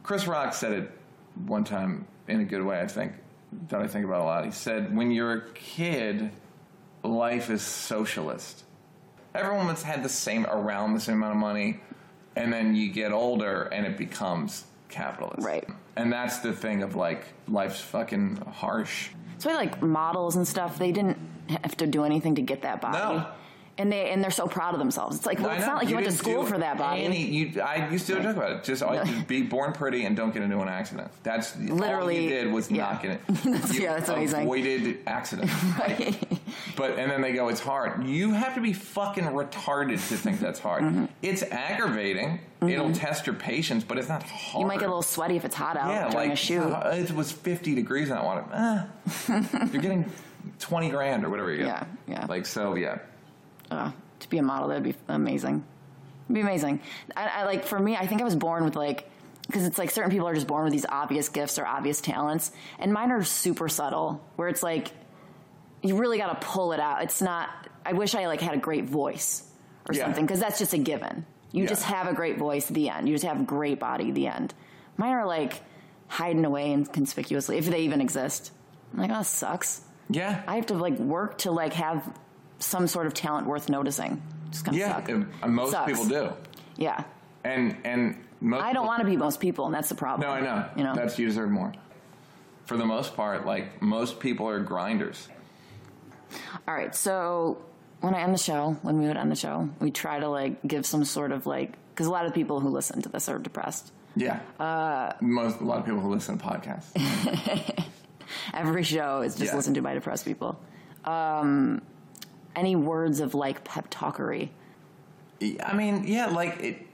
[0.01, 0.91] Chris Rock said it
[1.45, 2.79] one time in a good way.
[2.79, 3.13] I think
[3.69, 4.45] that I think about a lot.
[4.45, 6.31] He said, "When you're a kid,
[7.03, 8.63] life is socialist.
[9.35, 11.79] Everyone has had the same around the same amount of money,
[12.35, 15.45] and then you get older and it becomes capitalist.
[15.45, 15.67] Right.
[15.95, 19.09] And that's the thing of like life's fucking harsh.
[19.39, 21.17] So, like models and stuff, they didn't
[21.49, 22.97] have to do anything to get that body.
[22.97, 23.27] No.
[23.77, 25.17] And they and they're so proud of themselves.
[25.17, 27.03] It's like, well, it's not like you, went to school for that body.
[27.05, 28.63] Any, you, I used to joke about it.
[28.63, 31.09] Just, all, be born pretty and don't get into an accident.
[31.23, 32.91] That's all Literally, you did was yeah.
[32.91, 33.27] not get it.
[33.27, 34.41] That's- you yeah, that's amazing.
[34.41, 35.49] Avoided accident.
[35.79, 36.15] Like,
[36.75, 38.05] but and then they go, it's hard.
[38.05, 40.83] You have to be fucking retarded to think that's hard.
[40.83, 41.05] Mm-hmm.
[41.21, 42.39] It's aggravating.
[42.61, 44.61] It'll test your patience, but it's not hard.
[44.61, 46.61] you might get a little sweaty if it's hot out yeah, during like a shoot.
[46.61, 48.87] uh, it was 50 degrees and I wanted, ah,
[49.71, 50.09] you're getting
[50.59, 51.67] 20 grand or whatever you get.
[51.67, 52.25] Yeah, yeah.
[52.27, 52.99] Like so, yeah.
[53.71, 55.63] Uh, to be a model, that'd be amazing.
[56.25, 56.81] It'd be amazing.
[57.15, 59.09] I, I like for me, I think I was born with like
[59.47, 62.51] because it's like certain people are just born with these obvious gifts or obvious talents,
[62.79, 64.21] and mine are super subtle.
[64.37, 64.91] Where it's like
[65.81, 67.03] you really got to pull it out.
[67.03, 67.49] It's not.
[67.85, 69.43] I wish I like had a great voice
[69.89, 70.05] or Yeah.
[70.05, 71.25] something because that's just a given.
[71.51, 71.69] You Yeah.
[71.69, 72.67] just have a great voice.
[72.67, 73.09] The end.
[73.09, 74.11] You just have a great body.
[74.11, 74.53] The end.
[74.95, 75.61] Mine are like
[76.07, 78.51] hiding away inconspicuously if they even exist.
[78.93, 79.81] I'm like, oh, that sucks.
[80.09, 80.41] Yeah.
[80.47, 82.09] I have to like work to like have
[82.63, 84.21] some sort of talent worth noticing.
[84.51, 84.95] Just kind of yeah.
[84.95, 85.09] suck.
[85.09, 85.91] and most Sucks.
[85.91, 86.31] people do.
[86.77, 87.03] Yeah.
[87.43, 90.27] And and most I don't want to be most people, and that's the problem.
[90.27, 90.65] No, I know.
[90.75, 90.95] You know.
[90.95, 91.73] That's you deserve more.
[92.65, 95.27] For the most part, like most people are grinders.
[96.67, 96.95] All right.
[96.95, 97.57] So
[98.01, 100.61] when I end the show, when we would end the show, we try to like
[100.65, 103.37] give some sort of like Because a lot of people who listen to this are
[103.39, 103.91] depressed.
[104.15, 104.39] Yeah.
[104.59, 106.93] Uh, Most a lot of people who listen to podcasts.
[108.53, 109.55] Every show is just Yeah.
[109.57, 110.59] listened to by depressed people.
[111.05, 111.81] Um,
[112.55, 114.49] any words of like pep talkery?
[115.63, 116.87] I mean, yeah, like it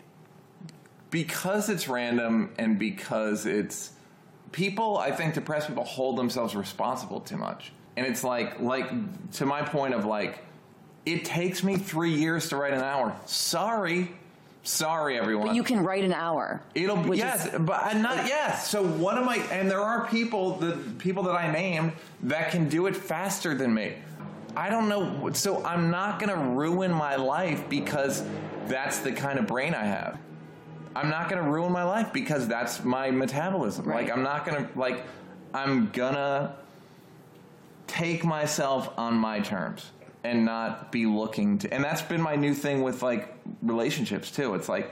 [1.12, 3.92] because it's random and because it's
[4.52, 4.98] people.
[4.98, 8.90] I think depressed people hold themselves responsible too much, and it's like like
[9.34, 10.40] to my point of like
[11.06, 13.16] it takes me three years to write an hour.
[13.26, 14.12] Sorry,
[14.64, 15.48] sorry, everyone.
[15.48, 16.62] But you can write an hour.
[16.76, 18.68] It'll be yes, is- but I'm not yes.
[18.70, 19.38] So what am I?
[19.52, 21.94] And there are people, the people that I named,
[22.24, 23.94] that can do it faster than me.
[24.60, 25.32] I don't know.
[25.34, 28.24] So I'm not going to ruin my life because
[28.68, 30.20] that's the kind of brain I have.
[30.96, 33.86] I'm not going to ruin my life because that's my metabolism.
[33.86, 34.06] Right.
[34.06, 35.04] Like I'm not going to like.
[35.52, 36.56] I'm gonna
[37.88, 39.90] take myself on my terms
[40.24, 41.74] and not be looking to.
[41.74, 43.34] And that's been my new thing with like
[43.64, 44.54] relationships too.
[44.54, 44.92] It's like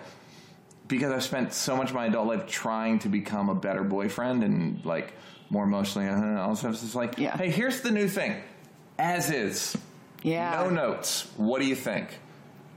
[0.87, 4.43] because I've spent so much of my adult life trying to become a better boyfriend
[4.43, 5.13] and like
[5.51, 6.71] more emotionally and all this stuff.
[6.73, 7.37] It's just like, Yeah.
[7.37, 8.41] hey, here's the new thing,
[8.99, 9.77] as is,
[10.23, 10.61] yeah.
[10.63, 11.31] no notes.
[11.37, 12.09] What do you think?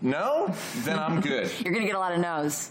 [0.03, 1.51] No, then I'm good.
[1.65, 2.71] You're gonna get a lot of no's.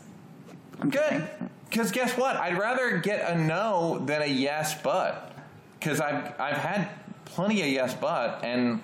[0.79, 1.27] I'm good.
[1.69, 2.35] Because guess what?
[2.35, 5.33] I'd rather get a no than a yes, but.
[5.79, 6.89] Because I've I've had
[7.25, 8.81] plenty of yes, but, and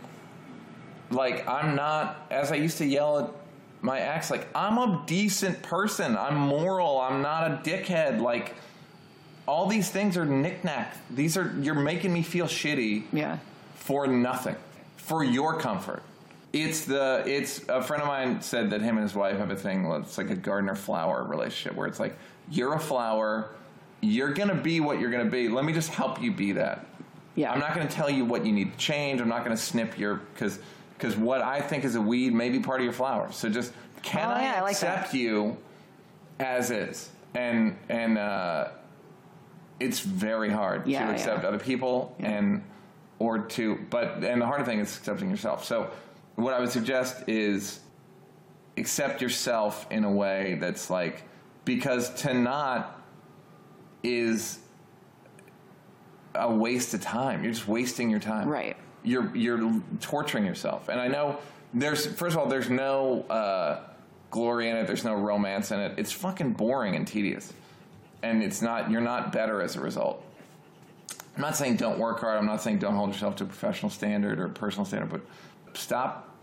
[1.11, 3.29] like I'm not as I used to yell at
[3.81, 4.29] my ex.
[4.31, 6.17] Like I'm a decent person.
[6.17, 6.99] I'm moral.
[6.99, 8.21] I'm not a dickhead.
[8.21, 8.55] Like
[9.47, 10.95] all these things are knickknack.
[11.09, 13.37] These are you're making me feel shitty Yeah.
[13.85, 14.55] For nothing,
[14.97, 16.01] for your comfort.
[16.53, 19.55] It's the it's a friend of mine said that him and his wife have a
[19.55, 19.85] thing.
[19.85, 22.17] It's like a gardener flower relationship where it's like
[22.49, 23.49] you're a flower,
[24.01, 25.49] you're gonna be what you're gonna be.
[25.49, 26.85] Let me just help you be that.
[27.35, 27.51] Yeah.
[27.51, 29.21] I'm not gonna tell you what you need to change.
[29.21, 30.57] I'm not gonna snip your because
[30.97, 33.31] because what I think is a weed may be part of your flower.
[33.31, 33.71] So just
[34.01, 34.97] can Oh, I yeah, I like that.
[34.99, 35.57] accept you
[36.39, 37.09] as is?
[37.35, 38.69] And and uh,
[39.79, 41.11] it's very hard Yeah, to yeah.
[41.11, 42.63] accept other people and
[43.19, 45.63] or to but and the harder thing is accepting yourself.
[45.63, 45.91] So
[46.35, 47.79] what i would suggest is
[48.77, 51.23] accept yourself in a way that's like
[51.63, 53.01] because to not
[54.03, 54.59] is
[56.35, 57.43] a waste of time.
[57.43, 58.49] You're just wasting your time.
[58.49, 58.75] Right.
[59.03, 60.89] you're you're torturing yourself.
[60.89, 61.39] And i know
[61.73, 63.79] there's first of all there's no uh,
[64.29, 64.87] glory in it.
[64.87, 65.93] There's no romance in it.
[65.97, 67.53] It's fucking boring and tedious.
[68.23, 70.21] And it's not you're not better as a result
[71.35, 73.89] i'm not saying don't work hard i'm not saying don't hold yourself to a professional
[73.89, 75.21] standard or a personal standard but
[75.77, 76.35] stop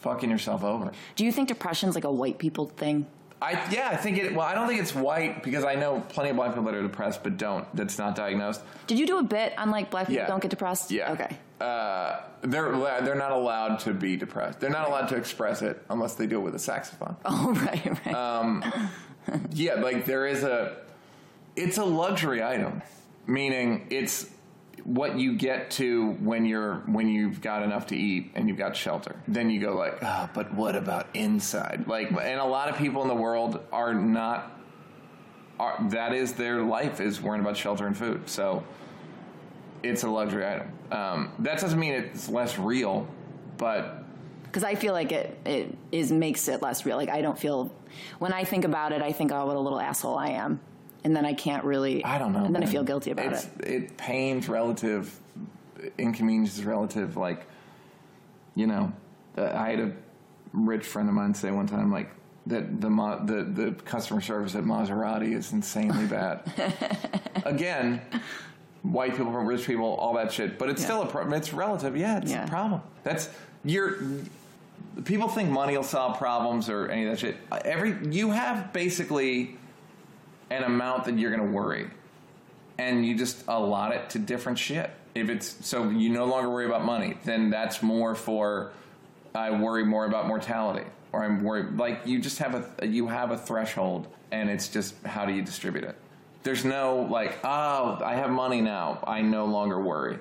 [0.00, 3.06] fucking yourself over Do you think depression's like a white people thing?
[3.42, 4.34] I yeah, I think it.
[4.34, 6.82] Well, I don't think it's white because I know plenty of black people that are
[6.82, 7.66] depressed but don't.
[7.76, 8.62] That's not diagnosed.
[8.86, 10.28] Did you do a bit on like black people Yeah.
[10.28, 10.90] don't get depressed?
[10.90, 11.12] Yeah.
[11.12, 11.36] Okay.
[11.60, 14.60] Uh, they're they're not allowed to be depressed.
[14.60, 17.16] They're not allowed to express it unless they do it with a saxophone.
[17.24, 18.14] Oh right, right.
[18.14, 18.60] Uh,
[19.52, 20.76] Yeah, like there is a.
[21.56, 22.80] It's a luxury item,
[23.26, 24.30] meaning it's
[24.84, 28.76] what you get to when you're when you've got enough to eat and you've got
[28.76, 29.16] shelter.
[29.26, 31.84] Then you go like, oh, but what about inside?
[31.86, 34.50] Like, and a lot of people in the world are not.
[35.58, 38.28] Are, that is their life is worrying about shelter and food.
[38.28, 38.64] So
[39.84, 40.72] it's a luxury item.
[40.90, 43.06] Um, that doesn't mean it's less real,
[43.56, 44.04] but
[44.44, 46.96] Because I feel like it it is makes it less real.
[46.96, 47.72] Like I don't feel
[48.18, 50.60] when I think about it, I think, oh, what a little asshole I am,
[51.04, 52.04] and then I can't really.
[52.04, 52.44] I don't know.
[52.44, 52.72] And then I man.
[52.72, 53.68] feel guilty about it's, it.
[53.68, 55.14] It pain's relative,
[55.98, 57.16] inconvenience is relative.
[57.16, 57.46] Like,
[58.54, 58.92] you know,
[59.36, 59.92] I had a
[60.52, 62.10] rich friend of mine say one time, like
[62.46, 66.40] that the the the customer service at Maserati is insanely bad.
[67.44, 68.00] Again,
[68.82, 70.58] white people, from rich people, all that shit.
[70.58, 70.86] But it's Yeah.
[70.86, 71.34] still a problem.
[71.34, 71.96] It's relative.
[71.96, 72.44] Yeah, it's Yeah.
[72.44, 72.80] a problem.
[73.02, 73.28] That's
[73.64, 73.98] you're.
[75.04, 77.36] People think money will solve problems or any of that shit.
[77.64, 79.56] Every you have basically
[80.54, 81.88] an amount that you're going to worry,
[82.78, 84.90] and you just allot it to different shit.
[85.14, 88.72] If it's so you no longer worry about money, then that's more for
[89.34, 93.30] I worry more about mortality, or I'm worried like you just have a you have
[93.30, 95.96] a threshold, and it's just how do you distribute it.
[96.42, 100.18] There's no like oh I have money now, I no longer worry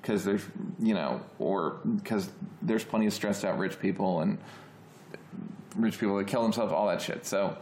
[0.00, 0.42] because there's
[0.78, 2.28] you know or because
[2.62, 4.38] there's plenty of stressed out rich people and
[5.76, 7.26] rich people that kill themselves, all that shit.
[7.26, 7.56] So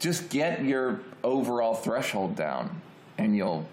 [0.00, 2.80] just get your overall threshold down
[3.18, 3.66] and you'll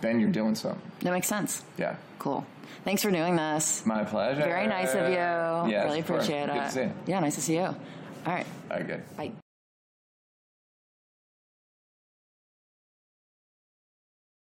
[0.00, 0.80] then you're doing something.
[1.00, 1.62] That makes sense.
[1.76, 1.96] Yeah.
[2.18, 2.46] Cool.
[2.84, 3.84] Thanks for doing this.
[3.86, 4.40] My pleasure.
[4.42, 5.14] Very nice of you.
[5.70, 6.60] Yes, really appreciate Good it.
[6.64, 6.92] to see you.
[7.06, 7.62] Yeah, nice to see you.
[7.62, 7.76] All
[8.26, 8.46] right.
[8.70, 9.00] Okay.
[9.16, 9.32] Bye.